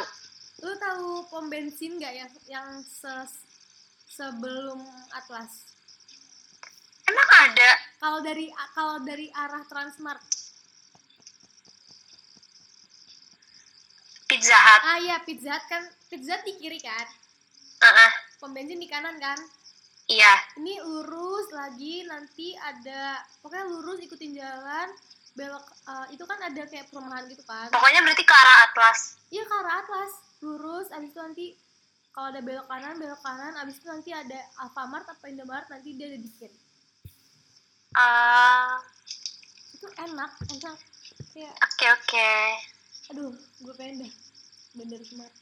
Lu 0.65 0.74
tahu 0.78 1.08
pom 1.30 1.46
bensin 1.50 1.98
gak 1.98 2.13
yang 2.13 2.32
yang 2.46 2.67
se- 2.82 3.46
sebelum 4.10 4.82
atlas? 5.12 5.70
Emang 7.06 7.30
ada 7.41 7.70
kalau 7.98 8.20
dari 8.22 8.50
kalau 8.74 9.02
dari 9.02 9.28
arah 9.34 9.66
Transmart. 9.66 10.22
Pizza 14.28 14.58
Hut. 14.60 14.82
Ah 14.84 15.00
ya 15.00 15.18
Pizza 15.24 15.56
Hut 15.56 15.66
kan 15.72 15.84
Pizza 16.12 16.38
Hut 16.38 16.44
di 16.46 16.54
kiri 16.60 16.80
kan? 16.84 17.08
Heeh. 17.78 18.12
pom 18.38 18.54
bensin 18.54 18.78
di 18.78 18.86
kanan 18.86 19.18
kan? 19.18 19.40
Iya. 20.06 20.34
Ini 20.62 20.84
lurus 20.86 21.50
lagi 21.56 22.06
nanti 22.06 22.54
ada 22.54 23.18
pokoknya 23.42 23.66
lurus 23.66 23.98
ikutin 24.04 24.38
jalan 24.38 24.94
belok 25.34 25.66
eh, 25.90 26.06
itu 26.18 26.24
kan 26.26 26.38
ada 26.42 26.62
kayak 26.70 26.90
perumahan 26.94 27.26
gitu 27.30 27.42
kan? 27.50 27.70
Pokoknya 27.74 28.06
berarti 28.06 28.24
ke 28.26 28.36
arah 28.36 28.58
Atlas. 28.70 29.00
Iya 29.34 29.44
ke 29.48 29.56
arah 29.58 29.76
atlas 29.82 30.12
lurus 30.46 30.88
abis 30.94 31.10
itu 31.10 31.20
nanti 31.20 31.46
kalau 32.14 32.30
ada 32.30 32.42
belok 32.46 32.68
kanan 32.70 32.96
belok 33.02 33.22
kanan 33.26 33.54
abis 33.58 33.82
itu 33.82 33.88
nanti 33.90 34.10
ada 34.14 34.38
Alfamart 34.62 35.06
apa 35.10 35.26
Indomaret 35.30 35.66
nanti 35.70 35.98
dia 35.98 36.14
ada 36.14 36.20
di 36.22 36.30
kiri 36.30 36.66
Ah, 37.98 38.78
itu 39.74 39.88
enak 39.90 40.32
enak. 40.54 40.78
Kayak 41.34 41.54
oke 41.58 41.86
oke. 41.98 42.32
Aduh 43.10 43.34
gue 43.34 43.74
pengen 43.74 44.06
dah 44.06 44.14
bener 44.78 45.02
smart 45.02 45.34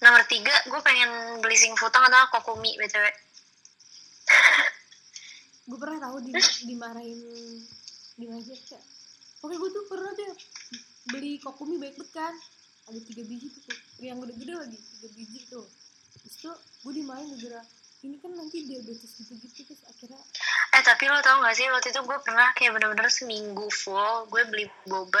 nomor 0.00 0.24
tiga 0.26 0.50
gue 0.66 0.80
pengen 0.82 1.38
beli 1.38 1.54
sing 1.54 1.76
futang 1.78 2.02
atau 2.08 2.26
kokumi 2.34 2.74
btw 2.80 3.06
gue 5.70 5.78
pernah 5.78 6.08
tahu 6.08 6.24
di 6.24 6.32
dimarahin 6.66 7.20
dimarahin 8.18 8.44
kayak 8.48 8.82
oke 9.44 9.54
gue 9.54 9.70
tuh 9.70 9.84
pernah 9.86 10.10
deh 10.16 10.32
beli 11.10 11.40
kokumi 11.40 11.76
baik 11.80 11.96
banget 11.96 12.12
kan. 12.14 12.34
Ada 12.90 12.98
tiga 13.06 13.22
biji 13.22 13.46
tuh 13.54 13.76
yang 14.02 14.18
gede-gede 14.18 14.54
lagi 14.56 14.78
tiga 14.78 15.08
biji 15.14 15.40
tuh. 15.46 15.66
Terus 16.20 16.34
tuh 16.42 16.56
gue 16.56 16.92
dimarahin 16.92 17.30
gara 17.38 17.62
ini 18.00 18.16
kan 18.16 18.32
nanti 18.32 18.64
diabetes 18.64 19.12
gitu-gitu 19.20 19.60
terus 19.68 19.82
akhirnya 19.84 20.20
eh 20.72 20.82
tapi 20.82 21.04
lo 21.04 21.20
tau 21.20 21.44
gak 21.44 21.52
sih 21.52 21.68
waktu 21.68 21.92
itu 21.92 22.00
gue 22.00 22.18
pernah 22.24 22.48
kayak 22.56 22.72
bener-bener 22.72 23.12
seminggu 23.12 23.68
full 23.68 24.24
gue 24.32 24.42
beli 24.48 24.64
boba 24.88 25.20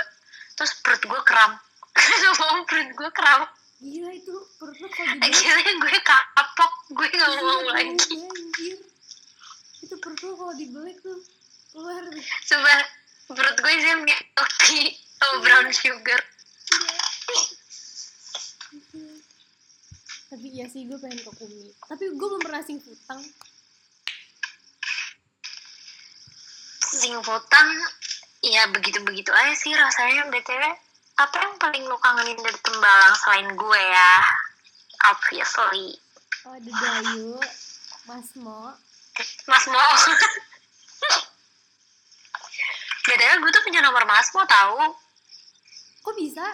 terus 0.56 0.76
perut 0.80 1.00
gue 1.00 1.20
kram. 1.24 1.56
Sumpah, 2.20 2.64
perut 2.64 2.90
gue 2.92 3.10
kram. 3.12 3.48
Gila 3.80 4.12
itu 4.12 4.32
perut 4.56 4.76
lo 4.76 4.88
kalau 4.88 5.16
akhirnya 5.24 5.72
gue 5.76 5.96
kapok 6.04 6.72
gue 6.92 7.08
gak 7.10 7.30
mau 7.40 7.60
Iya, 7.60 7.72
lagi. 7.72 7.96
iya, 8.12 8.28
anjir. 8.28 8.78
itu 9.80 9.94
perut 9.96 10.20
lo 10.20 10.32
kalau 10.36 10.52
dibeli 10.52 10.92
tuh 11.00 11.16
keluar. 11.72 12.04
Deh 12.08 12.24
coba 12.46 12.72
perut 13.32 13.56
gue 13.56 13.72
isinya 13.72 13.96
milk 14.04 14.50
tea 14.64 14.92
sama 15.16 15.36
brown 15.40 15.68
sugar. 15.72 16.20
Iya. 16.20 16.96
Tapi 20.30 20.46
iya 20.54 20.70
sih 20.70 20.86
gue 20.86 20.94
pengen 20.94 21.18
kokumi 21.26 21.74
tapi 21.90 22.06
gue 22.14 22.26
belum 22.30 22.38
pernah 22.38 22.62
sing 22.62 22.78
futang. 22.78 23.18
Sing 26.90 27.18
futang 27.18 27.68
ya 28.46 28.70
begitu-begitu 28.70 29.34
aja 29.34 29.54
sih 29.58 29.74
rasanya. 29.74 30.30
Btw 30.30 30.62
apa 31.18 31.36
yang 31.36 31.54
paling 31.58 31.82
lo 31.90 31.98
kangenin 31.98 32.38
dari 32.38 32.58
tembalang 32.62 33.14
selain 33.18 33.50
gue 33.58 33.82
ya? 33.82 34.12
Obviously. 35.10 35.98
Oh 36.46 36.54
ada 36.54 36.70
Dayu 36.70 37.34
Mas 38.06 38.30
Mo. 38.38 38.70
Mas 39.50 39.66
Mo. 39.66 39.82
Btw 43.10 43.34
gue 43.42 43.50
tuh 43.50 43.62
punya 43.66 43.82
nomor 43.82 44.06
Mas 44.06 44.30
Mo 44.30 44.46
tahu 44.46 44.94
kok 46.00 46.14
bisa? 46.16 46.46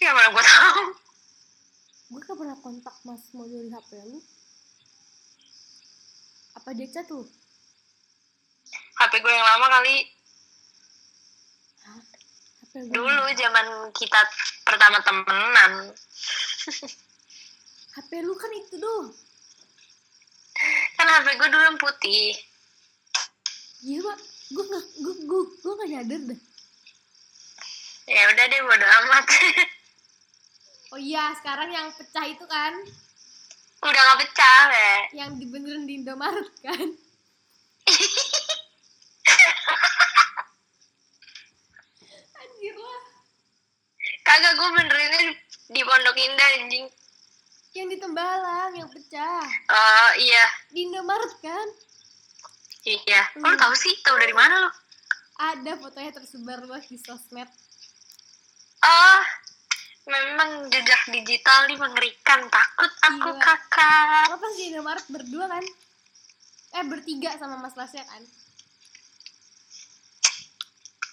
Ya 0.00 0.14
mana 0.14 0.32
gue 0.32 0.44
tahu 0.46 0.99
gue 2.10 2.20
gak 2.26 2.34
pernah 2.34 2.58
kontak 2.58 2.96
Mas 3.06 3.30
Mo 3.30 3.46
dari 3.46 3.70
HP 3.70 3.90
lu. 4.10 4.18
Apa 6.58 6.74
dia 6.74 6.90
chat 6.90 7.06
lu? 7.08 7.22
HP 8.98 9.12
gue 9.22 9.32
yang 9.32 9.46
lama 9.46 9.66
kali. 9.78 9.96
HP 12.66 12.72
gue 12.90 12.98
dulu 12.98 13.30
zaman 13.38 13.66
kita 13.94 14.20
pertama 14.66 14.98
temenan. 15.06 15.94
HP 17.94 18.10
lu 18.26 18.34
kan 18.34 18.50
itu 18.54 18.74
doh 18.78 19.10
kan 21.00 21.08
HP 21.08 21.40
gue 21.40 21.48
dulu 21.48 21.64
yang 21.64 21.80
putih. 21.80 22.36
Iya 23.86 23.98
pak. 24.04 24.18
Gue 24.50 24.64
gak 24.66 24.84
gue 24.98 25.14
gue 25.24 25.42
gue 25.62 25.72
gak 25.78 25.88
nyadar 25.94 26.22
dah 26.34 26.40
ya 28.10 28.26
udah 28.26 28.44
deh 28.50 28.60
bodo 28.66 28.86
amat 28.90 29.26
oh 30.90 31.00
iya 31.00 31.30
sekarang 31.38 31.70
yang 31.70 31.86
pecah 31.94 32.26
itu 32.26 32.44
kan? 32.46 32.74
Udah 33.80 34.02
gak 34.12 34.20
pecah 34.26 34.62
ya 34.68 34.94
yang 35.24 35.40
dibenerin 35.40 35.88
di 35.88 35.94
Indomaret 36.02 36.50
kan? 36.60 36.78
Anjir 42.40 42.76
lah. 42.76 43.02
Kagak 44.26 44.52
gue 44.58 44.68
benerinnya 44.76 45.32
di 45.70 45.80
Pondok 45.80 46.16
Indah 46.18 46.50
anjing. 46.60 46.86
Yang 47.70 47.86
di 47.94 47.96
Tembalang 48.02 48.74
yang 48.76 48.90
pecah. 48.90 49.46
Oh 49.70 50.10
iya. 50.20 50.44
Di 50.74 50.90
Indomaret 50.90 51.32
kan? 51.40 51.68
Iya. 52.84 53.22
Lo 53.40 53.56
tau 53.56 53.72
sih? 53.72 53.96
Tau 54.04 54.20
dari 54.20 54.36
mana 54.36 54.68
lo 54.68 54.70
ada 55.40 55.72
fotonya 55.80 56.12
tersebar 56.12 56.60
luas 56.68 56.84
di 56.84 57.00
sosmed. 57.00 57.48
Oh 58.84 59.24
memang 60.10 60.50
jejak 60.68 61.02
digital 61.08 61.70
nih 61.70 61.78
mengerikan. 61.78 62.40
Takut 62.46 62.92
aku 63.00 63.30
Iya. 63.30 63.40
kakak. 63.40 64.24
Lo 64.28 64.36
pas 64.36 64.52
di 64.52 64.64
Indomaret? 64.68 65.06
Berdua 65.06 65.46
kan? 65.46 65.64
Eh 66.70 66.84
bertiga 66.86 67.30
sama 67.34 67.56
Mas 67.56 67.74
Lasya 67.74 68.02
kan? 68.02 68.22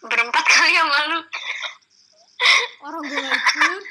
Berempat 0.02 0.46
kali 0.46 0.74
sama 0.74 1.00
lu 1.10 1.22
orang 2.86 3.02
gue 3.02 3.18
gak 3.18 3.34
ikut. 3.34 3.84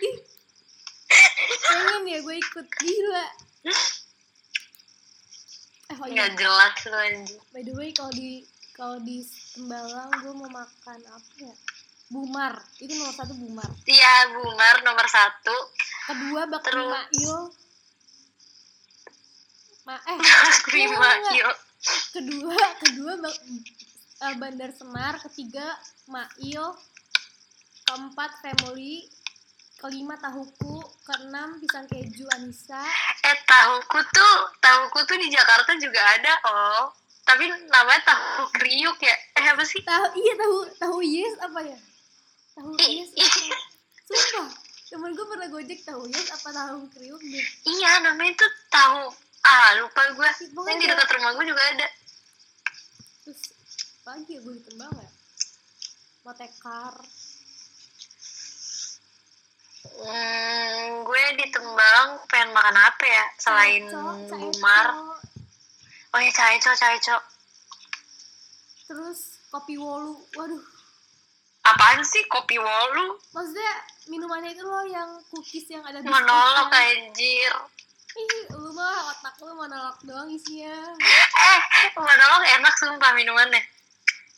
Pengen 1.67 2.03
ya 2.07 2.19
gue 2.23 2.37
ikut. 2.39 2.67
Gila. 2.71 3.27
Eh 5.87 5.97
oh 5.99 6.07
iya. 6.07 6.15
Nggak 6.15 6.31
jelas 6.39 6.75
anjing. 6.87 7.43
By 7.51 7.63
the 7.67 7.75
way 7.75 7.91
kalau 7.91 8.15
di 8.15 8.47
kalau 8.71 9.03
di 9.03 9.27
Tembalang 9.51 10.11
gue 10.23 10.33
mau 10.33 10.51
makan 10.53 11.01
apa 11.11 11.33
ya 11.43 11.55
Bumar. 12.07 12.55
Itu 12.79 12.95
nomor 12.95 13.15
satu 13.15 13.35
Bumar. 13.35 13.67
Iya 13.85 14.15
Bumar 14.33 14.77
nomor 14.83 15.07
satu. 15.07 15.57
Kedua 16.07 16.47
bakmi 16.47 16.67
Terus? 16.71 16.87
Mail 16.87 17.39
Ma 19.87 19.95
eh 20.03 20.19
yuk 21.31 21.57
kedua 22.11 22.59
kedua 22.83 23.13
bak- 23.19 23.43
eh, 24.23 24.35
Bandar 24.35 24.71
Semar. 24.71 25.15
Ketiga 25.23 25.67
Mail 26.07 26.75
keempat 27.85 28.31
Family 28.39 29.07
kelima 29.79 30.19
tahuku. 30.19 30.83
Keenam 31.03 31.63
pisang 31.63 31.87
keju 31.87 32.27
Anissa. 32.35 32.83
Eh 33.23 33.39
tahuku 33.47 33.99
tuh, 34.11 34.37
tahuku 34.59 34.99
tuh 35.07 35.17
di 35.19 35.31
Jakarta 35.31 35.75
juga 35.79 36.03
ada 36.03 36.35
oh. 36.47 36.85
Tapi 37.23 37.47
namanya 37.67 38.03
tahu 38.07 38.47
kriuk 38.55 38.99
ya. 39.03 39.15
Eh 39.35 39.47
apa 39.51 39.63
sih? 39.63 39.83
tahu 39.83 40.07
iya 40.15 40.35
tahu 40.35 40.57
tahu 40.79 40.99
yes 41.03 41.35
apa 41.43 41.59
ya 41.63 41.79
tahu 42.57 42.73
yes 42.81 43.11
apa? 43.13 43.57
sumpah 44.03 44.49
temen 44.87 45.11
gue 45.13 45.27
pernah 45.27 45.49
gojek 45.49 45.81
tahu 45.83 46.03
yes 46.09 46.33
apa 46.33 46.49
tahu 46.51 46.89
kriuk 46.91 47.21
deh 47.21 47.47
Iya 47.67 48.01
namanya 48.01 48.33
tuh 48.35 48.53
tahu. 48.69 49.03
Ah 49.43 49.77
lupa 49.77 50.03
gue. 50.11 50.29
Pokoknya 50.51 50.73
Yang 50.73 50.81
di 50.81 50.87
dekat 50.89 51.09
rumah 51.13 51.31
gue 51.33 51.47
juga 51.47 51.63
ada. 51.69 51.89
terus 53.21 53.41
pagi 54.01 54.33
ya 54.33 54.41
gue 54.41 54.55
di 54.55 54.63
Tembang 54.65 54.93
ya 54.95 55.11
mau 56.23 56.33
tekar 56.33 56.95
Hmm, 59.87 60.79
gue 61.03 61.23
di 61.35 61.47
Tembang 61.49 62.07
pengen 62.27 62.51
makan 62.53 62.77
apa 62.77 63.05
ya 63.07 63.25
selain. 63.37 63.87
Bumar? 64.29 64.87
Oh 66.11 66.19
ya 66.19 66.31
caico 66.31 66.71
caico. 66.73 67.17
terus 68.85 69.43
kopi 69.49 69.75
wolu 69.75 70.15
waduh 70.33 70.63
Apaan 71.67 72.01
sih 72.03 72.23
kopi 72.27 72.57
wolu? 72.57 73.19
maksudnya 73.31 73.73
minumannya 74.07 74.51
itu 74.51 74.63
loh 74.63 74.85
yang 74.85 75.09
cookies 75.29 75.67
yang 75.69 75.83
ada 75.83 75.99
Monolog 76.01 76.69
biskuitnya. 76.69 77.11
anjir. 77.11 77.55
ih 78.17 78.35
lu 78.55 78.71
mah 78.73 79.11
otak 79.11 79.35
lu 79.39 79.53
monolog 79.53 79.97
doang 80.01 80.31
isinya 80.31 80.73
Eh, 81.37 81.61
monolog 81.95 82.43
enak 82.47 82.75
sumpah 82.75 83.13
minumannya. 83.13 83.61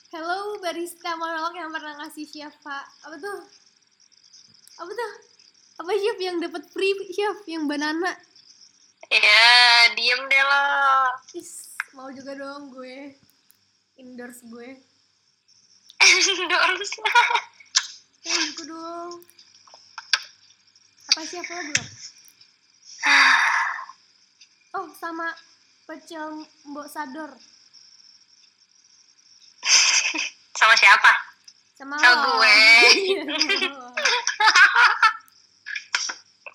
hello 0.09 0.57
barista 0.59 1.15
monolog 1.15 1.53
yang 1.53 1.69
pernah 1.69 1.95
ngasih 1.99 2.25
siapa 2.25 2.77
apa 2.99 3.17
tuh 3.17 3.39
apa 4.79 4.91
tuh 4.91 5.13
apa 5.79 5.91
chef 5.95 6.19
yang 6.19 6.37
dapat 6.39 6.65
free 6.67 6.97
chef 7.09 7.39
yang 7.45 7.67
banana 7.67 8.17
Ya, 9.09 9.49
diem 9.95 10.21
deh 10.23 10.43
lo. 10.43 10.65
is 11.33 11.73
mau 11.93 12.09
juga 12.09 12.35
dong 12.35 12.69
gue 12.71 13.17
endorse 13.97 14.45
gue 14.45 14.77
Endorse. 16.09 16.99
eh 18.29 18.39
juga 18.53 18.63
dong 18.69 19.13
apa 21.09 21.21
chef 21.25 21.49
lo 21.49 21.61
belum 21.61 21.87
oh 24.77 24.87
sama 24.97 25.29
pecel 25.87 26.45
mbok 26.69 26.89
sador 26.89 27.33
Sama 30.59 30.75
siapa? 30.75 31.13
sama 31.79 31.95
Sama 32.03 32.35
gue. 32.35 32.51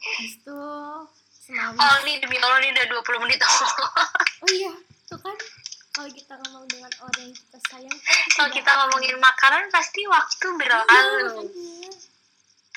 Habis 0.03 0.35
itu 0.35 0.59
semawis. 1.39 1.79
Oh, 1.79 1.95
ini 2.03 2.19
demi 2.19 2.35
Allah 2.43 2.59
ini 2.59 2.75
udah 2.75 2.85
20 2.99 3.23
menit. 3.23 3.39
Oh 3.39 4.51
iya, 4.51 4.75
tuh 5.07 5.15
kan 5.23 5.31
kalau 5.93 6.09
kita 6.09 6.33
ngomong 6.35 6.65
dengan 6.65 6.91
orang 6.99 7.21
yang 7.21 7.35
kita 7.37 7.59
sayang, 7.69 7.97
Kalau 8.33 8.49
kita 8.49 8.71
ngomongin 8.73 9.13
makanan 9.21 9.69
pasti 9.69 10.01
waktu 10.09 10.47
Iya, 10.49 10.57
berlalu. 10.57 11.53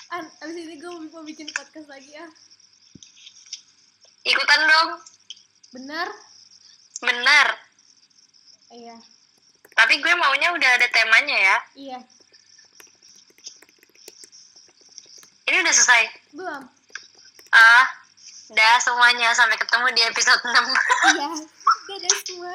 An, 0.06 0.24
abis 0.44 0.54
ini 0.54 0.76
gue 0.76 0.90
mau 1.10 1.24
bikin 1.24 1.48
podcast 1.50 1.88
lagi 1.88 2.12
ya. 2.12 2.28
Ikutan 4.22 4.60
dong. 4.62 4.90
Bener? 5.72 6.08
Benar. 7.00 7.48
Iya, 8.66 8.96
Tapi 9.72 9.94
gue 9.98 10.12
maunya 10.12 10.52
udah 10.52 10.70
ada 10.76 10.88
temanya 10.90 11.36
ya. 11.36 11.56
iya. 11.74 11.98
Ini 15.46 15.56
udah 15.62 15.72
selesai. 15.72 16.02
Belum? 16.34 16.62
Ah, 17.54 17.84
udah 18.50 18.72
semuanya 18.82 19.30
sampai 19.32 19.54
ketemu 19.56 19.86
di 19.94 20.02
episode 20.04 20.42
6. 20.42 20.52
Iya. 20.52 21.28
Dadah 21.86 22.14
semua. 22.26 22.54